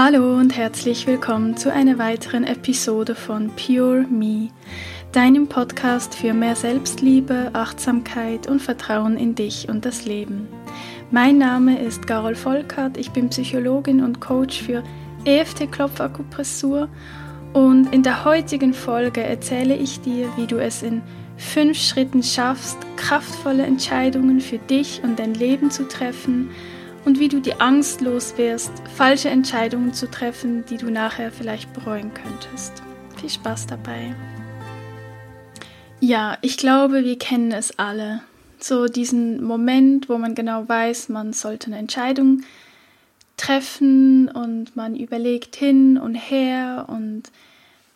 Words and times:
Hallo 0.00 0.38
und 0.38 0.56
herzlich 0.56 1.08
willkommen 1.08 1.56
zu 1.56 1.72
einer 1.72 1.98
weiteren 1.98 2.44
Episode 2.44 3.16
von 3.16 3.50
Pure 3.56 4.06
Me, 4.08 4.50
deinem 5.10 5.48
Podcast 5.48 6.14
für 6.14 6.34
mehr 6.34 6.54
Selbstliebe, 6.54 7.50
Achtsamkeit 7.52 8.46
und 8.46 8.62
Vertrauen 8.62 9.16
in 9.16 9.34
dich 9.34 9.68
und 9.68 9.84
das 9.84 10.04
Leben. 10.04 10.46
Mein 11.10 11.36
Name 11.38 11.82
ist 11.82 12.06
Carol 12.06 12.36
Volkert, 12.36 12.96
ich 12.96 13.10
bin 13.10 13.28
Psychologin 13.30 14.00
und 14.04 14.20
Coach 14.20 14.62
für 14.62 14.84
EFT-Klopfakupressur 15.24 16.88
und 17.52 17.92
in 17.92 18.04
der 18.04 18.24
heutigen 18.24 18.74
Folge 18.74 19.24
erzähle 19.24 19.74
ich 19.74 20.00
dir, 20.00 20.28
wie 20.36 20.46
du 20.46 20.58
es 20.58 20.84
in 20.84 21.02
fünf 21.36 21.76
Schritten 21.76 22.22
schaffst, 22.22 22.78
kraftvolle 22.94 23.66
Entscheidungen 23.66 24.40
für 24.40 24.58
dich 24.58 25.00
und 25.02 25.18
dein 25.18 25.34
Leben 25.34 25.72
zu 25.72 25.88
treffen 25.88 26.50
und 27.04 27.18
wie 27.18 27.28
du 27.28 27.40
die 27.40 27.60
Angst 27.60 28.00
los 28.00 28.36
wirst, 28.36 28.72
falsche 28.96 29.28
Entscheidungen 29.28 29.92
zu 29.92 30.10
treffen, 30.10 30.64
die 30.66 30.76
du 30.76 30.90
nachher 30.90 31.30
vielleicht 31.30 31.72
bereuen 31.72 32.12
könntest. 32.14 32.82
Viel 33.20 33.30
Spaß 33.30 33.66
dabei. 33.66 34.14
Ja, 36.00 36.38
ich 36.42 36.56
glaube, 36.56 37.04
wir 37.04 37.18
kennen 37.18 37.52
es 37.52 37.78
alle. 37.78 38.22
So 38.60 38.86
diesen 38.86 39.42
Moment, 39.42 40.08
wo 40.08 40.18
man 40.18 40.34
genau 40.34 40.68
weiß, 40.68 41.08
man 41.08 41.32
sollte 41.32 41.68
eine 41.68 41.78
Entscheidung 41.78 42.42
treffen 43.36 44.28
und 44.28 44.76
man 44.76 44.96
überlegt 44.96 45.56
hin 45.56 45.96
und 45.96 46.14
her 46.14 46.86
und 46.88 47.30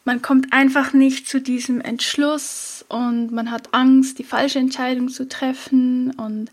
man 0.05 0.23
kommt 0.23 0.53
einfach 0.53 0.93
nicht 0.93 1.29
zu 1.29 1.41
diesem 1.41 1.81
Entschluss 1.81 2.85
und 2.89 3.31
man 3.31 3.51
hat 3.51 3.73
Angst, 3.73 4.19
die 4.19 4.25
falsche 4.25 4.59
Entscheidung 4.59 5.09
zu 5.09 5.29
treffen 5.29 6.11
und 6.13 6.51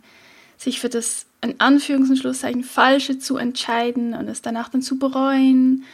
sich 0.60 0.80
für 0.80 0.90
das 0.90 1.26
in 1.42 1.58
Anführungs- 1.58 2.10
und 2.10 2.18
Schlusszeichen 2.18 2.64
Falsche 2.64 3.18
zu 3.18 3.38
entscheiden 3.38 4.14
und 4.14 4.28
es 4.28 4.42
danach 4.42 4.70
dann 4.70 4.82
zu 4.82 5.00
bereuen. 5.00 5.86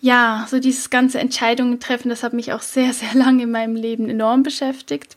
Ja, 0.00 0.46
so 0.48 0.58
dieses 0.58 0.88
ganze 0.88 1.20
Entscheidungen 1.20 1.78
treffen, 1.78 2.08
das 2.08 2.22
hat 2.22 2.32
mich 2.32 2.54
auch 2.54 2.62
sehr, 2.62 2.94
sehr 2.94 3.14
lange 3.14 3.44
in 3.44 3.50
meinem 3.50 3.76
Leben 3.76 4.08
enorm 4.08 4.42
beschäftigt. 4.42 5.16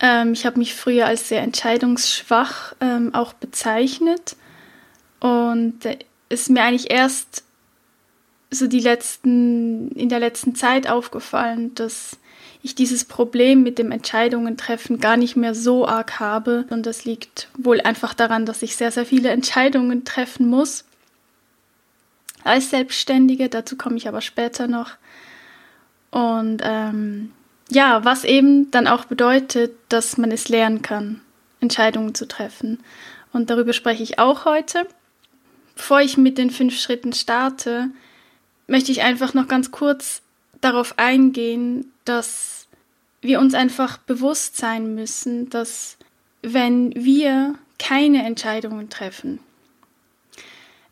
Ähm, 0.00 0.32
ich 0.32 0.46
habe 0.46 0.58
mich 0.58 0.74
früher 0.74 1.04
als 1.06 1.28
sehr 1.28 1.42
entscheidungsschwach 1.42 2.74
ähm, 2.80 3.14
auch 3.14 3.34
bezeichnet 3.34 4.36
und 5.20 5.84
äh, 5.84 5.98
ist 6.30 6.48
mir 6.48 6.62
eigentlich 6.62 6.90
erst 6.90 7.44
so 8.50 8.66
die 8.66 8.80
letzten, 8.80 9.90
in 9.90 10.08
der 10.08 10.18
letzten 10.18 10.54
Zeit 10.54 10.88
aufgefallen, 10.88 11.74
dass 11.74 12.16
ich 12.62 12.74
dieses 12.74 13.04
Problem 13.04 13.62
mit 13.62 13.78
dem 13.78 13.90
Entscheidungen 13.90 14.56
treffen 14.56 15.00
gar 15.00 15.16
nicht 15.16 15.36
mehr 15.36 15.54
so 15.54 15.86
arg 15.86 16.20
habe. 16.20 16.66
Und 16.70 16.84
das 16.84 17.04
liegt 17.04 17.48
wohl 17.56 17.80
einfach 17.80 18.12
daran, 18.12 18.44
dass 18.44 18.62
ich 18.62 18.76
sehr, 18.76 18.90
sehr 18.90 19.06
viele 19.06 19.30
Entscheidungen 19.30 20.04
treffen 20.04 20.48
muss. 20.48 20.84
Als 22.44 22.70
Selbstständige, 22.70 23.48
dazu 23.48 23.76
komme 23.76 23.96
ich 23.96 24.08
aber 24.08 24.20
später 24.20 24.66
noch. 24.66 24.92
Und 26.10 26.60
ähm, 26.62 27.32
ja, 27.70 28.04
was 28.04 28.24
eben 28.24 28.70
dann 28.70 28.86
auch 28.86 29.04
bedeutet, 29.04 29.72
dass 29.88 30.18
man 30.18 30.30
es 30.30 30.48
lernen 30.48 30.82
kann, 30.82 31.20
Entscheidungen 31.60 32.14
zu 32.14 32.26
treffen. 32.26 32.80
Und 33.32 33.48
darüber 33.48 33.72
spreche 33.72 34.02
ich 34.02 34.18
auch 34.18 34.44
heute. 34.44 34.86
Bevor 35.76 36.00
ich 36.00 36.18
mit 36.18 36.36
den 36.36 36.50
fünf 36.50 36.78
Schritten 36.78 37.12
starte, 37.12 37.88
möchte 38.66 38.92
ich 38.92 39.02
einfach 39.02 39.34
noch 39.34 39.48
ganz 39.48 39.70
kurz 39.70 40.20
darauf 40.60 40.98
eingehen, 40.98 41.92
dass 42.04 42.68
wir 43.20 43.40
uns 43.40 43.54
einfach 43.54 43.98
bewusst 43.98 44.56
sein 44.56 44.94
müssen, 44.94 45.50
dass 45.50 45.96
wenn 46.42 46.94
wir 46.94 47.54
keine 47.78 48.24
Entscheidungen 48.24 48.88
treffen, 48.88 49.40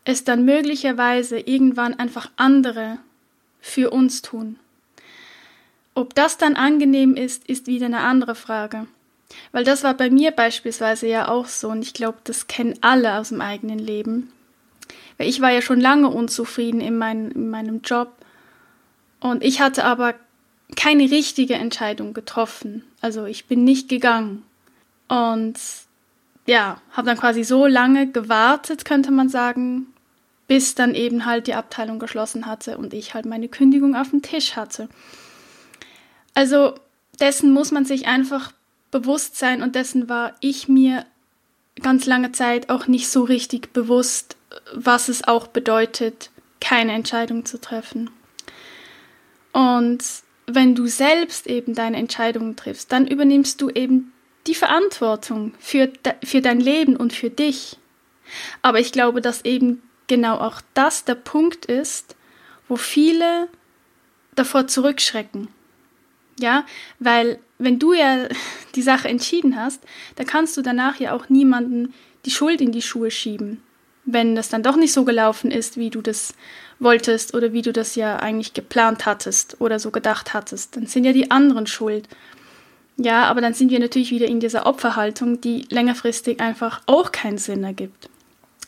es 0.05 0.23
dann 0.23 0.45
möglicherweise 0.45 1.39
irgendwann 1.39 1.97
einfach 1.97 2.29
andere 2.35 2.97
für 3.61 3.91
uns 3.91 4.21
tun. 4.21 4.57
Ob 5.93 6.15
das 6.15 6.37
dann 6.37 6.55
angenehm 6.55 7.15
ist, 7.15 7.47
ist 7.47 7.67
wieder 7.67 7.87
eine 7.87 7.99
andere 7.99 8.35
Frage. 8.35 8.87
Weil 9.51 9.63
das 9.63 9.83
war 9.83 9.93
bei 9.93 10.09
mir 10.09 10.31
beispielsweise 10.31 11.07
ja 11.07 11.27
auch 11.27 11.47
so 11.47 11.69
und 11.69 11.81
ich 11.81 11.93
glaube, 11.93 12.19
das 12.23 12.47
kennen 12.47 12.75
alle 12.81 13.19
aus 13.19 13.29
dem 13.29 13.41
eigenen 13.41 13.79
Leben. 13.79 14.31
Weil 15.17 15.27
ich 15.27 15.41
war 15.41 15.51
ja 15.51 15.61
schon 15.61 15.79
lange 15.79 16.09
unzufrieden 16.09 16.81
in, 16.81 16.97
mein, 16.97 17.31
in 17.31 17.49
meinem 17.49 17.81
Job 17.81 18.11
und 19.19 19.43
ich 19.43 19.61
hatte 19.61 19.83
aber 19.85 20.15
keine 20.75 21.09
richtige 21.09 21.55
Entscheidung 21.55 22.13
getroffen. 22.13 22.83
Also 23.01 23.25
ich 23.25 23.47
bin 23.47 23.63
nicht 23.63 23.89
gegangen. 23.89 24.43
Und 25.07 25.59
ja, 26.45 26.81
habe 26.91 27.07
dann 27.07 27.17
quasi 27.17 27.43
so 27.43 27.65
lange 27.65 28.11
gewartet, 28.11 28.85
könnte 28.85 29.11
man 29.11 29.29
sagen, 29.29 29.87
bis 30.47 30.75
dann 30.75 30.95
eben 30.95 31.25
halt 31.25 31.47
die 31.47 31.53
Abteilung 31.53 31.99
geschlossen 31.99 32.45
hatte 32.45 32.77
und 32.77 32.93
ich 32.93 33.13
halt 33.13 33.25
meine 33.25 33.49
Kündigung 33.49 33.95
auf 33.95 34.09
dem 34.09 34.21
Tisch 34.21 34.55
hatte. 34.55 34.89
Also 36.33 36.75
dessen 37.19 37.51
muss 37.51 37.71
man 37.71 37.85
sich 37.85 38.07
einfach 38.07 38.51
bewusst 38.91 39.37
sein 39.37 39.61
und 39.61 39.75
dessen 39.75 40.09
war 40.09 40.33
ich 40.39 40.67
mir 40.67 41.05
ganz 41.81 42.05
lange 42.05 42.31
Zeit 42.31 42.69
auch 42.69 42.87
nicht 42.87 43.09
so 43.09 43.23
richtig 43.23 43.73
bewusst, 43.73 44.37
was 44.73 45.09
es 45.09 45.27
auch 45.27 45.47
bedeutet, 45.47 46.31
keine 46.59 46.93
Entscheidung 46.93 47.45
zu 47.45 47.59
treffen. 47.61 48.09
Und 49.51 50.03
wenn 50.45 50.75
du 50.75 50.87
selbst 50.87 51.47
eben 51.47 51.75
deine 51.75 51.97
Entscheidungen 51.97 52.55
triffst, 52.55 52.91
dann 52.91 53.07
übernimmst 53.07 53.61
du 53.61 53.69
eben 53.69 54.11
die 54.47 54.55
Verantwortung 54.55 55.53
für, 55.59 55.87
de 55.87 56.13
für 56.23 56.41
dein 56.41 56.59
Leben 56.59 56.95
und 56.95 57.13
für 57.13 57.29
dich. 57.29 57.77
Aber 58.61 58.79
ich 58.79 58.91
glaube, 58.91 59.21
dass 59.21 59.45
eben 59.45 59.81
genau 60.07 60.37
auch 60.37 60.61
das 60.73 61.05
der 61.05 61.15
Punkt 61.15 61.65
ist, 61.65 62.15
wo 62.67 62.75
viele 62.75 63.47
davor 64.35 64.67
zurückschrecken. 64.67 65.49
Ja, 66.39 66.65
weil 66.99 67.39
wenn 67.57 67.79
du 67.79 67.93
ja 67.93 68.27
die 68.75 68.81
Sache 68.81 69.07
entschieden 69.07 69.55
hast, 69.55 69.81
dann 70.15 70.25
kannst 70.25 70.57
du 70.57 70.61
danach 70.61 70.99
ja 70.99 71.13
auch 71.13 71.29
niemanden 71.29 71.93
die 72.25 72.31
Schuld 72.31 72.61
in 72.61 72.71
die 72.71 72.81
Schuhe 72.81 73.11
schieben, 73.11 73.61
wenn 74.13 74.35
das 74.35 74.49
dann 74.49 74.63
doch 74.63 74.75
nicht 74.75 74.93
so 74.93 75.05
gelaufen 75.05 75.51
ist, 75.51 75.77
wie 75.77 75.89
du 75.89 76.01
das 76.01 76.33
wolltest 76.79 77.33
oder 77.33 77.53
wie 77.53 77.61
du 77.61 77.73
das 77.73 77.95
ja 77.95 78.17
eigentlich 78.17 78.53
geplant 78.53 79.05
hattest 79.05 79.59
oder 79.59 79.79
so 79.79 79.91
gedacht 79.91 80.33
hattest. 80.33 80.75
Dann 80.75 80.87
sind 80.87 81.03
ja 81.03 81.13
die 81.13 81.31
anderen 81.31 81.67
schuld. 81.67 82.07
Ja, 82.97 83.25
aber 83.25 83.41
dann 83.41 83.53
sind 83.53 83.71
wir 83.71 83.79
natürlich 83.79 84.11
wieder 84.11 84.27
in 84.27 84.39
dieser 84.39 84.65
Opferhaltung, 84.65 85.39
die 85.41 85.65
längerfristig 85.69 86.41
einfach 86.41 86.81
auch 86.85 87.11
keinen 87.11 87.37
Sinn 87.37 87.63
ergibt. 87.63 88.09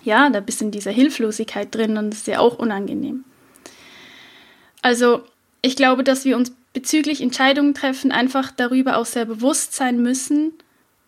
Ja, 0.04 0.30
da 0.30 0.40
bist 0.40 0.62
du 0.62 0.66
in 0.66 0.72
dieser 0.72 0.92
Hilflosigkeit 0.92 1.74
drin 1.74 1.98
und 1.98 2.12
das 2.12 2.20
ist 2.20 2.28
ja 2.28 2.40
auch 2.40 2.58
unangenehm. 2.58 3.24
Also, 4.82 5.24
ich 5.62 5.76
glaube, 5.76 6.04
dass 6.04 6.26
wir 6.26 6.38
uns 6.38 6.54
bezüglich 6.74 7.22
Entscheidungen 7.22 7.74
treffen 7.74 8.12
einfach 8.12 8.52
darüber 8.52 8.98
auch 8.98 9.06
sehr 9.06 9.26
bewusst 9.26 9.74
sein 9.76 10.02
müssen, 10.02 10.54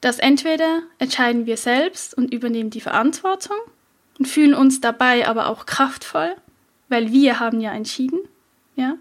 dass 0.01 0.19
entweder 0.19 0.81
entscheiden 0.99 1.45
wir 1.45 1.57
selbst 1.57 2.15
und 2.15 2.33
übernehmen 2.33 2.69
die 2.69 2.81
Verantwortung 2.81 3.55
und 4.19 4.27
fühlen 4.27 4.53
uns 4.53 4.81
dabei 4.81 5.27
aber 5.27 5.47
auch 5.47 5.65
kraftvoll, 5.65 6.35
weil 6.89 7.11
wir 7.11 7.39
haben 7.39 7.59
ja 7.59 7.73
entschieden, 7.73 8.19
ja. 8.75 8.95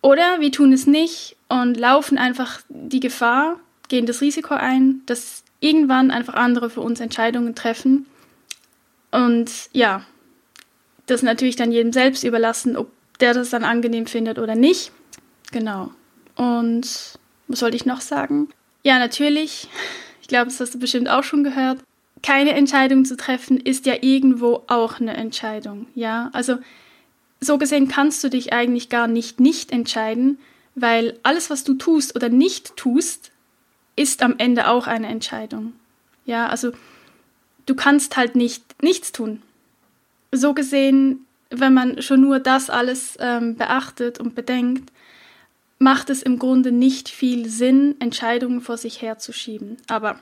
Oder 0.00 0.40
wir 0.40 0.50
tun 0.50 0.72
es 0.72 0.86
nicht 0.86 1.36
und 1.48 1.76
laufen 1.76 2.18
einfach 2.18 2.60
die 2.68 3.00
Gefahr, 3.00 3.60
gehen 3.88 4.06
das 4.06 4.20
Risiko 4.20 4.54
ein, 4.54 5.02
dass 5.06 5.44
irgendwann 5.60 6.10
einfach 6.10 6.34
andere 6.34 6.70
für 6.70 6.80
uns 6.80 6.98
Entscheidungen 6.98 7.54
treffen. 7.54 8.06
Und 9.12 9.50
ja, 9.72 10.04
das 11.06 11.22
natürlich 11.22 11.56
dann 11.56 11.70
jedem 11.70 11.92
selbst 11.92 12.24
überlassen, 12.24 12.76
ob 12.76 12.90
der 13.20 13.34
das 13.34 13.50
dann 13.50 13.62
angenehm 13.64 14.06
findet 14.06 14.38
oder 14.38 14.56
nicht. 14.56 14.90
Genau. 15.52 15.92
Und 16.34 17.18
was 17.46 17.62
wollte 17.62 17.76
ich 17.76 17.86
noch 17.86 18.00
sagen? 18.00 18.48
Ja, 18.82 18.98
natürlich, 18.98 19.68
ich 20.20 20.28
glaube, 20.28 20.46
das 20.46 20.58
hast 20.58 20.74
du 20.74 20.78
bestimmt 20.78 21.08
auch 21.08 21.22
schon 21.22 21.44
gehört, 21.44 21.78
keine 22.22 22.52
Entscheidung 22.52 23.04
zu 23.04 23.16
treffen, 23.16 23.58
ist 23.58 23.86
ja 23.86 23.94
irgendwo 24.00 24.62
auch 24.68 25.00
eine 25.00 25.14
Entscheidung. 25.14 25.86
Ja, 25.94 26.30
also 26.32 26.58
so 27.40 27.58
gesehen 27.58 27.88
kannst 27.88 28.22
du 28.22 28.30
dich 28.30 28.52
eigentlich 28.52 28.88
gar 28.88 29.08
nicht 29.08 29.40
nicht 29.40 29.72
entscheiden, 29.72 30.38
weil 30.74 31.18
alles, 31.22 31.50
was 31.50 31.64
du 31.64 31.74
tust 31.74 32.14
oder 32.14 32.28
nicht 32.28 32.76
tust, 32.76 33.32
ist 33.96 34.22
am 34.22 34.36
Ende 34.38 34.68
auch 34.68 34.86
eine 34.86 35.08
Entscheidung. 35.08 35.72
Ja, 36.24 36.46
also 36.46 36.72
du 37.66 37.74
kannst 37.74 38.16
halt 38.16 38.36
nicht 38.36 38.82
nichts 38.82 39.12
tun. 39.12 39.42
So 40.30 40.54
gesehen, 40.54 41.26
wenn 41.50 41.74
man 41.74 42.00
schon 42.00 42.20
nur 42.20 42.38
das 42.38 42.70
alles 42.70 43.16
ähm, 43.20 43.56
beachtet 43.56 44.18
und 44.18 44.34
bedenkt, 44.34 44.90
macht 45.78 46.10
es 46.10 46.22
im 46.22 46.38
Grunde 46.38 46.72
nicht 46.72 47.08
viel 47.08 47.48
Sinn, 47.48 47.96
Entscheidungen 47.98 48.60
vor 48.60 48.76
sich 48.76 49.02
herzuschieben. 49.02 49.76
Aber 49.88 50.18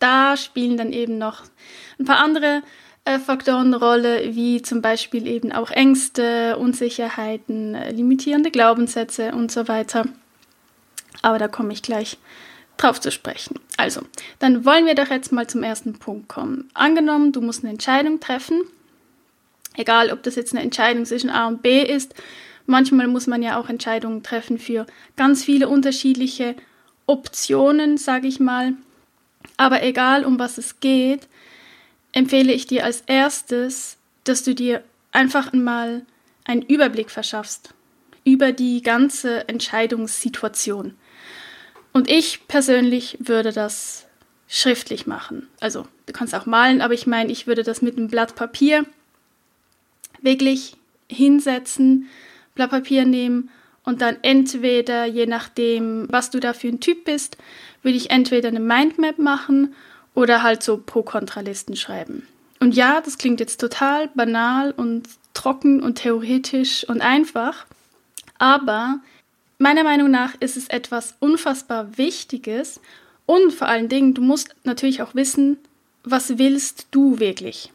da 0.00 0.36
spielen 0.36 0.76
dann 0.76 0.92
eben 0.92 1.16
noch 1.18 1.44
ein 1.98 2.04
paar 2.04 2.18
andere 2.18 2.62
äh, 3.04 3.18
Faktoren 3.18 3.68
eine 3.68 3.78
Rolle, 3.78 4.34
wie 4.34 4.60
zum 4.62 4.82
Beispiel 4.82 5.26
eben 5.26 5.52
auch 5.52 5.70
Ängste, 5.70 6.56
Unsicherheiten, 6.58 7.74
äh, 7.74 7.92
limitierende 7.92 8.50
Glaubenssätze 8.50 9.32
und 9.32 9.50
so 9.52 9.68
weiter. 9.68 10.04
Aber 11.22 11.38
da 11.38 11.48
komme 11.48 11.72
ich 11.72 11.82
gleich 11.82 12.18
drauf 12.76 13.00
zu 13.00 13.10
sprechen. 13.10 13.58
Also, 13.76 14.02
dann 14.38 14.64
wollen 14.64 14.86
wir 14.86 14.94
doch 14.94 15.10
jetzt 15.10 15.32
mal 15.32 15.46
zum 15.46 15.62
ersten 15.62 15.98
Punkt 15.98 16.28
kommen. 16.28 16.70
Angenommen, 16.74 17.32
du 17.32 17.40
musst 17.40 17.62
eine 17.62 17.72
Entscheidung 17.72 18.20
treffen. 18.20 18.62
Egal, 19.76 20.10
ob 20.10 20.22
das 20.22 20.34
jetzt 20.34 20.52
eine 20.52 20.62
Entscheidung 20.62 21.04
zwischen 21.04 21.30
A 21.30 21.46
und 21.46 21.62
B 21.62 21.82
ist. 21.82 22.14
Manchmal 22.66 23.06
muss 23.06 23.26
man 23.26 23.42
ja 23.42 23.58
auch 23.58 23.68
Entscheidungen 23.68 24.22
treffen 24.22 24.58
für 24.58 24.86
ganz 25.16 25.44
viele 25.44 25.68
unterschiedliche 25.68 26.54
Optionen, 27.06 27.96
sage 27.96 28.28
ich 28.28 28.40
mal. 28.40 28.74
Aber 29.60 29.82
egal, 29.82 30.24
um 30.24 30.38
was 30.38 30.56
es 30.56 30.80
geht, 30.80 31.28
empfehle 32.12 32.50
ich 32.50 32.66
dir 32.66 32.82
als 32.82 33.02
erstes, 33.02 33.98
dass 34.24 34.42
du 34.42 34.54
dir 34.54 34.82
einfach 35.12 35.52
mal 35.52 36.06
einen 36.44 36.62
Überblick 36.62 37.10
verschaffst 37.10 37.74
über 38.24 38.52
die 38.52 38.80
ganze 38.80 39.46
Entscheidungssituation. 39.50 40.94
Und 41.92 42.10
ich 42.10 42.48
persönlich 42.48 43.18
würde 43.20 43.52
das 43.52 44.06
schriftlich 44.48 45.06
machen. 45.06 45.46
Also 45.60 45.86
du 46.06 46.14
kannst 46.14 46.34
auch 46.34 46.46
malen, 46.46 46.80
aber 46.80 46.94
ich 46.94 47.06
meine, 47.06 47.30
ich 47.30 47.46
würde 47.46 47.62
das 47.62 47.82
mit 47.82 47.98
einem 47.98 48.08
Blatt 48.08 48.36
Papier 48.36 48.86
wirklich 50.22 50.74
hinsetzen, 51.06 52.08
Blatt 52.54 52.70
Papier 52.70 53.04
nehmen 53.04 53.50
und 53.84 54.00
dann 54.00 54.16
entweder, 54.22 55.04
je 55.04 55.26
nachdem, 55.26 56.06
was 56.10 56.30
du 56.30 56.40
da 56.40 56.54
für 56.54 56.68
ein 56.68 56.80
Typ 56.80 57.04
bist, 57.04 57.36
würde 57.82 57.96
ich 57.96 58.10
entweder 58.10 58.48
eine 58.48 58.60
Mindmap 58.60 59.18
machen 59.18 59.74
oder 60.14 60.42
halt 60.42 60.62
so 60.62 60.76
Pro-Kontralisten 60.76 61.76
schreiben. 61.76 62.26
Und 62.58 62.74
ja, 62.74 63.00
das 63.00 63.18
klingt 63.18 63.40
jetzt 63.40 63.60
total 63.60 64.08
banal 64.08 64.72
und 64.72 65.08
trocken 65.32 65.82
und 65.82 65.96
theoretisch 65.96 66.84
und 66.88 67.00
einfach, 67.00 67.66
aber 68.38 69.00
meiner 69.58 69.84
Meinung 69.84 70.10
nach 70.10 70.34
ist 70.40 70.56
es 70.56 70.68
etwas 70.68 71.14
unfassbar 71.20 71.96
Wichtiges 71.96 72.80
und 73.26 73.52
vor 73.52 73.68
allen 73.68 73.88
Dingen, 73.88 74.14
du 74.14 74.22
musst 74.22 74.54
natürlich 74.64 75.02
auch 75.02 75.14
wissen, 75.14 75.58
was 76.02 76.38
willst 76.38 76.88
du 76.90 77.18
wirklich? 77.18 77.70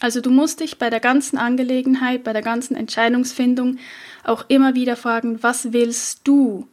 Also 0.00 0.20
du 0.20 0.30
musst 0.30 0.60
dich 0.60 0.78
bei 0.78 0.90
der 0.90 1.00
ganzen 1.00 1.38
Angelegenheit, 1.38 2.24
bei 2.24 2.32
der 2.32 2.42
ganzen 2.42 2.74
Entscheidungsfindung 2.74 3.78
auch 4.24 4.44
immer 4.48 4.74
wieder 4.74 4.96
fragen, 4.96 5.42
was 5.42 5.72
willst 5.72 6.22
du? 6.24 6.66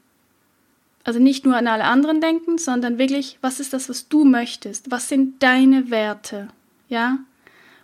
Also 1.03 1.19
nicht 1.19 1.45
nur 1.45 1.55
an 1.55 1.67
alle 1.67 1.85
anderen 1.85 2.21
denken, 2.21 2.57
sondern 2.57 2.97
wirklich, 2.97 3.37
was 3.41 3.59
ist 3.59 3.73
das, 3.73 3.89
was 3.89 4.09
du 4.09 4.25
möchtest? 4.25 4.91
Was 4.91 5.09
sind 5.09 5.41
deine 5.41 5.89
Werte? 5.89 6.49
Ja? 6.87 7.19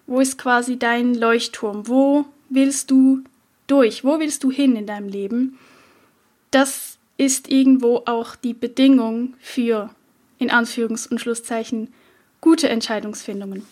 Wo 0.05 0.19
ist 0.19 0.37
quasi 0.37 0.77
dein 0.77 1.15
Leuchtturm? 1.15 1.87
Wo 1.87 2.25
willst 2.49 2.91
du 2.91 3.23
durch? 3.67 4.03
Wo 4.03 4.19
willst 4.19 4.43
du 4.43 4.51
hin 4.51 4.75
in 4.75 4.85
deinem 4.85 5.09
Leben? 5.09 5.57
Das 6.51 6.97
ist 7.17 7.49
irgendwo 7.49 8.03
auch 8.05 8.35
die 8.35 8.53
Bedingung 8.53 9.33
für, 9.39 9.89
in 10.37 10.51
Anführungs- 10.51 11.09
und 11.09 11.19
Schlusszeichen, 11.19 11.93
gute 12.41 12.69
Entscheidungsfindungen. 12.69 13.65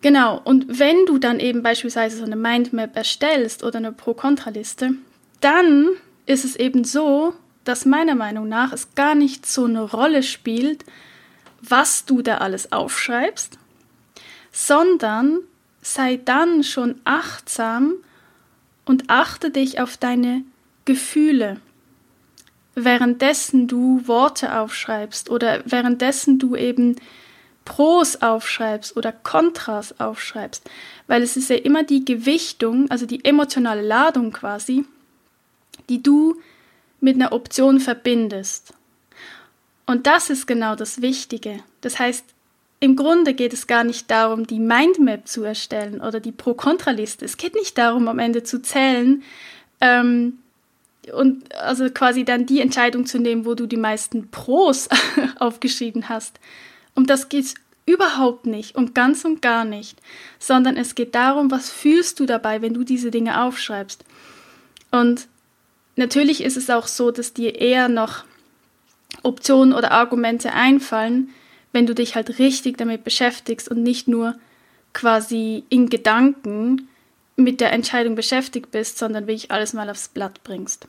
Genau, 0.00 0.40
und 0.44 0.78
wenn 0.78 1.06
du 1.06 1.18
dann 1.18 1.40
eben 1.40 1.62
beispielsweise 1.62 2.18
so 2.18 2.24
eine 2.24 2.36
Mindmap 2.36 2.94
erstellst 2.94 3.64
oder 3.64 3.78
eine 3.78 3.92
Pro-Kontra-Liste, 3.92 4.92
dann 5.40 5.88
ist 6.26 6.44
es 6.44 6.56
eben 6.56 6.84
so, 6.84 7.34
dass 7.64 7.84
meiner 7.84 8.14
Meinung 8.14 8.48
nach 8.48 8.72
es 8.72 8.94
gar 8.94 9.14
nicht 9.14 9.46
so 9.46 9.64
eine 9.64 9.82
Rolle 9.82 10.22
spielt, 10.22 10.84
was 11.60 12.04
du 12.04 12.22
da 12.22 12.38
alles 12.38 12.72
aufschreibst, 12.72 13.58
sondern 14.52 15.40
sei 15.82 16.20
dann 16.22 16.62
schon 16.62 17.00
achtsam 17.04 17.94
und 18.84 19.04
achte 19.08 19.50
dich 19.50 19.80
auf 19.80 19.96
deine 19.96 20.42
Gefühle, 20.84 21.60
währenddessen 22.74 23.66
du 23.68 24.06
Worte 24.06 24.58
aufschreibst 24.58 25.30
oder 25.30 25.62
währenddessen 25.64 26.38
du 26.38 26.56
eben 26.56 26.96
Pros 27.64 28.16
aufschreibst 28.16 28.96
oder 28.96 29.10
Kontras 29.12 29.98
aufschreibst, 29.98 30.68
weil 31.06 31.22
es 31.22 31.36
ist 31.36 31.48
ja 31.48 31.56
immer 31.56 31.82
die 31.82 32.04
Gewichtung, 32.04 32.90
also 32.90 33.06
die 33.06 33.24
emotionale 33.24 33.80
Ladung 33.80 34.32
quasi, 34.32 34.84
die 35.88 36.02
du 36.02 36.36
mit 37.04 37.16
einer 37.16 37.32
Option 37.32 37.80
verbindest. 37.80 38.72
Und 39.84 40.06
das 40.06 40.30
ist 40.30 40.46
genau 40.46 40.74
das 40.74 41.02
Wichtige. 41.02 41.60
Das 41.82 41.98
heißt, 41.98 42.24
im 42.80 42.96
Grunde 42.96 43.34
geht 43.34 43.52
es 43.52 43.66
gar 43.66 43.84
nicht 43.84 44.10
darum, 44.10 44.46
die 44.46 44.58
Mindmap 44.58 45.28
zu 45.28 45.44
erstellen 45.44 46.00
oder 46.00 46.18
die 46.18 46.32
Pro-Kontra-Liste. 46.32 47.26
Es 47.26 47.36
geht 47.36 47.54
nicht 47.54 47.76
darum, 47.76 48.08
am 48.08 48.18
Ende 48.18 48.42
zu 48.42 48.62
zählen 48.62 49.22
ähm, 49.82 50.38
und 51.12 51.54
also 51.54 51.90
quasi 51.90 52.24
dann 52.24 52.46
die 52.46 52.62
Entscheidung 52.62 53.04
zu 53.04 53.18
nehmen, 53.18 53.44
wo 53.44 53.54
du 53.54 53.66
die 53.66 53.76
meisten 53.76 54.30
Pros 54.30 54.88
aufgeschrieben 55.38 56.08
hast, 56.08 56.40
um 56.94 57.06
das 57.06 57.28
geht 57.28 57.44
es 57.44 57.54
überhaupt 57.84 58.46
nicht 58.46 58.76
und 58.76 58.94
ganz 58.94 59.26
und 59.26 59.42
gar 59.42 59.66
nicht, 59.66 60.00
sondern 60.38 60.78
es 60.78 60.94
geht 60.94 61.14
darum, 61.14 61.50
was 61.50 61.68
fühlst 61.68 62.18
du 62.18 62.24
dabei, 62.24 62.62
wenn 62.62 62.72
du 62.72 62.82
diese 62.82 63.10
Dinge 63.10 63.42
aufschreibst. 63.42 64.06
Und 64.90 65.28
natürlich 65.96 66.42
ist 66.42 66.56
es 66.56 66.70
auch 66.70 66.86
so, 66.86 67.10
dass 67.10 67.32
dir 67.32 67.56
eher 67.60 67.88
noch 67.88 68.24
Optionen 69.22 69.74
oder 69.74 69.92
Argumente 69.92 70.52
einfallen, 70.52 71.30
wenn 71.72 71.86
du 71.86 71.94
dich 71.94 72.14
halt 72.14 72.38
richtig 72.38 72.78
damit 72.78 73.04
beschäftigst 73.04 73.68
und 73.68 73.82
nicht 73.82 74.08
nur 74.08 74.36
quasi 74.92 75.64
in 75.68 75.88
Gedanken 75.88 76.88
mit 77.36 77.60
der 77.60 77.72
Entscheidung 77.72 78.14
beschäftigt 78.14 78.70
bist, 78.70 78.98
sondern 78.98 79.26
wirklich 79.26 79.50
alles 79.50 79.72
mal 79.72 79.90
aufs 79.90 80.08
Blatt 80.08 80.44
bringst. 80.44 80.86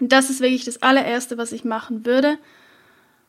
Und 0.00 0.12
das 0.12 0.30
ist 0.30 0.40
wirklich 0.40 0.64
das 0.64 0.82
allererste, 0.82 1.38
was 1.38 1.52
ich 1.52 1.64
machen 1.64 2.06
würde. 2.06 2.38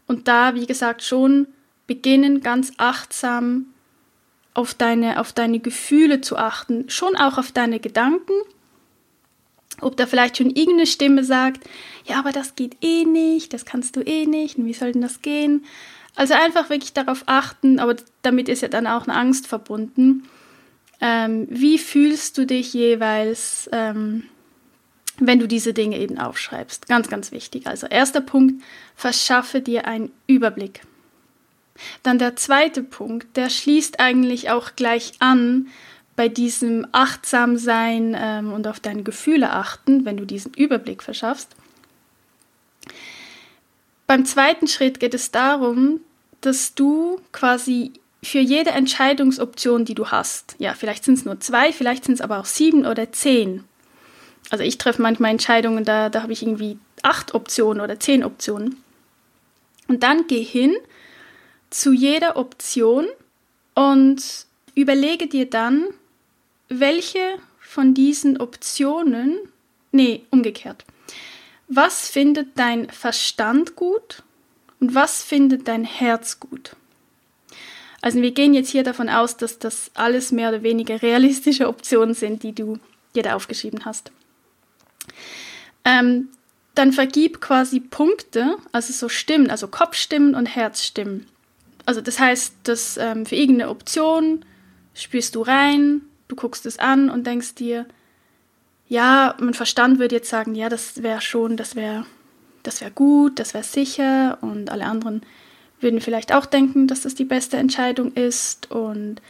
Und 0.08 0.28
da, 0.28 0.56
wie 0.56 0.66
gesagt, 0.66 1.04
schon 1.04 1.48
beginnen, 1.88 2.42
ganz 2.42 2.72
achtsam 2.78 3.66
auf 4.54 4.74
deine, 4.74 5.20
auf 5.20 5.34
deine 5.34 5.60
Gefühle 5.60 6.22
zu 6.22 6.38
achten, 6.38 6.90
schon 6.90 7.16
auch 7.16 7.38
auf 7.38 7.52
deine 7.52 7.80
Gedanken. 7.80 8.34
Ob 9.82 9.98
da 9.98 10.06
vielleicht 10.06 10.38
schon 10.38 10.50
irgendeine 10.50 10.88
Stimme 10.88 11.24
sagt, 11.24 11.68
ja, 12.06 12.20
aber 12.20 12.32
das 12.32 12.56
geht 12.56 12.78
eh 12.82 13.06
nicht, 13.06 13.54
das 13.54 13.66
kannst 13.66 13.96
du 13.96 14.02
eh 14.02 14.26
nicht, 14.26 14.58
und 14.58 14.66
wie 14.66 14.74
soll 14.74 14.92
denn 14.92 15.02
das 15.02 15.22
gehen? 15.22 15.66
Also 16.16 16.34
einfach 16.34 16.70
wirklich 16.70 16.94
darauf 16.94 17.24
achten, 17.28 17.80
aber 17.80 17.96
damit 18.22 18.50
ist 18.50 18.62
ja 18.62 18.68
dann 18.68 18.88
auch 18.88 19.08
eine 19.08 19.16
Angst 19.16 19.48
verbunden. 19.48 20.28
Ähm, 21.02 21.48
wie 21.50 21.78
fühlst 21.78 22.38
du 22.38 22.46
dich 22.46 22.74
jeweils, 22.74 23.70
ähm, 23.72 24.24
wenn 25.18 25.40
du 25.40 25.48
diese 25.48 25.74
Dinge 25.74 25.98
eben 25.98 26.18
aufschreibst? 26.18 26.88
Ganz, 26.88 27.08
ganz 27.10 27.32
wichtig. 27.32 27.68
Also 27.68 27.88
erster 27.88 28.22
Punkt, 28.22 28.62
verschaffe 28.96 29.62
dir 29.62 29.86
einen 29.86 30.12
Überblick. 30.28 30.82
Dann 32.04 32.20
der 32.20 32.36
zweite 32.36 32.84
Punkt, 32.84 33.38
der 33.38 33.50
schließt 33.50 34.02
eigentlich 34.02 34.50
auch 34.50 34.76
gleich 34.76 35.14
an 35.20 35.68
bei 36.20 36.28
diesem 36.28 36.86
Achtsamsein 36.92 38.14
ähm, 38.20 38.52
und 38.52 38.68
auf 38.68 38.82
deine 38.82 39.04
Gefühle 39.04 39.54
achten, 39.54 40.04
wenn 40.04 40.18
du 40.18 40.26
diesen 40.26 40.54
Überblick 40.54 41.02
verschaffst. 41.02 41.56
Beim 44.06 44.26
zweiten 44.26 44.68
Schritt 44.68 45.00
geht 45.00 45.14
es 45.14 45.32
darum, 45.32 46.02
dass 46.42 46.76
du 46.76 47.22
quasi 47.32 47.94
für 48.22 48.40
jede 48.40 48.72
Entscheidungsoption, 48.72 49.86
die 49.86 49.96
du 49.96 50.08
hast, 50.08 50.58
ja, 50.60 50.74
vielleicht 50.74 51.06
sind 51.06 51.14
es 51.14 51.24
nur 51.24 51.40
zwei, 51.40 51.72
vielleicht 51.72 52.04
sind 52.04 52.16
es 52.16 52.22
aber 52.22 52.40
auch 52.40 52.46
sieben 52.46 52.86
oder 52.86 53.14
zehn. 53.14 53.64
Also 54.50 54.66
ich 54.66 54.78
treffe 54.78 55.02
manchmal 55.02 55.32
Entscheidungen, 55.32 55.86
da, 55.86 56.10
da 56.10 56.22
habe 56.22 56.34
ich 56.34 56.42
irgendwie 56.42 56.80
acht 57.02 57.34
Optionen 57.34 57.80
oder 57.82 57.98
zehn 57.98 58.26
Optionen. 58.26 58.76
Und 59.88 60.04
dann 60.04 60.28
geh 60.28 60.44
hin 60.44 60.76
zu 61.70 61.94
jeder 61.94 62.36
Option 62.36 63.08
und 63.74 64.22
überlege 64.76 65.28
dir 65.28 65.50
dann, 65.50 65.86
welche 66.70 67.40
von 67.60 67.94
diesen 67.94 68.40
Optionen, 68.40 69.38
nee, 69.92 70.26
umgekehrt, 70.32 70.86
was 71.68 72.10
findet 72.10 72.58
dein 72.58 72.90
Verstand 72.90 73.76
gut 73.76 74.24
und 74.80 74.96
was 74.96 75.24
findet 75.24 75.68
dein 75.68 75.84
Herz 75.84 76.40
gut? 76.40 76.76
Also 78.02 78.22
wir 78.22 78.32
gehen 78.32 78.54
jetzt 78.54 78.70
hier 78.70 78.84
davon 78.84 79.10
aus, 79.10 79.36
dass 79.36 79.60
das 79.60 79.92
alles 79.94 80.32
mehr 80.32 80.50
oder 80.50 80.64
weniger 80.64 81.02
realistische 81.02 81.68
Optionen 81.68 82.16
sind, 82.16 82.44
die 82.44 82.54
du 82.54 82.80
dir 83.14 83.24
da 83.24 83.36
aufgeschrieben 83.36 83.84
hast. 83.84 84.12
Ähm, 85.84 86.30
dann 86.76 86.94
vergib 86.94 87.42
quasi 87.42 87.82
Punkte, 87.82 88.56
also 88.72 88.94
so 88.94 89.10
Stimmen, 89.10 89.52
also 89.52 89.68
Kopfstimmen 89.68 90.34
und 90.34 90.46
Herzstimmen 90.46 91.28
also 91.90 92.02
das 92.02 92.20
heißt, 92.20 92.54
dass 92.66 92.98
ähm, 92.98 93.26
für 93.26 93.36
irgendeine 93.36 93.72
Option 93.72 94.46
spürst 94.94 95.34
du 95.34 95.42
rein, 95.42 96.02
du 96.30 96.36
guckst 96.38 96.66
es 96.66 96.80
an 96.80 97.10
und 97.10 97.28
denkst 97.28 97.56
dir, 97.56 97.86
ja, 98.88 99.36
mein 99.40 99.54
Verstand 99.54 100.00
würde 100.00 100.16
jetzt 100.16 100.30
sagen, 100.30 100.56
ja, 100.56 100.70
das 100.70 101.04
wäre 101.04 101.22
schon, 101.22 101.58
das 101.58 101.76
wäre 101.76 102.06
das 102.64 102.82
wäre 102.82 102.92
gut, 102.92 103.40
das 103.40 103.54
wäre 103.54 103.64
sicher 103.64 104.38
und 104.42 104.70
alle 104.70 104.86
anderen 104.86 105.22
würden 105.82 106.02
vielleicht 106.02 106.34
auch 106.34 106.46
denken, 106.46 106.88
dass 106.88 107.02
das 107.02 107.16
die 107.16 107.26
beste 107.26 107.58
Entscheidung 107.58 108.14
ist 108.14 108.70
und 108.72 109.22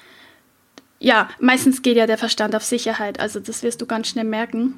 ja, 1.00 1.30
meistens 1.40 1.82
geht 1.82 1.96
ja 1.96 2.08
der 2.08 2.18
Verstand 2.18 2.56
auf 2.56 2.64
Sicherheit, 2.64 3.20
also 3.20 3.40
das 3.40 3.64
wirst 3.64 3.82
du 3.82 3.86
ganz 3.86 4.10
schnell 4.10 4.26
merken. 4.26 4.74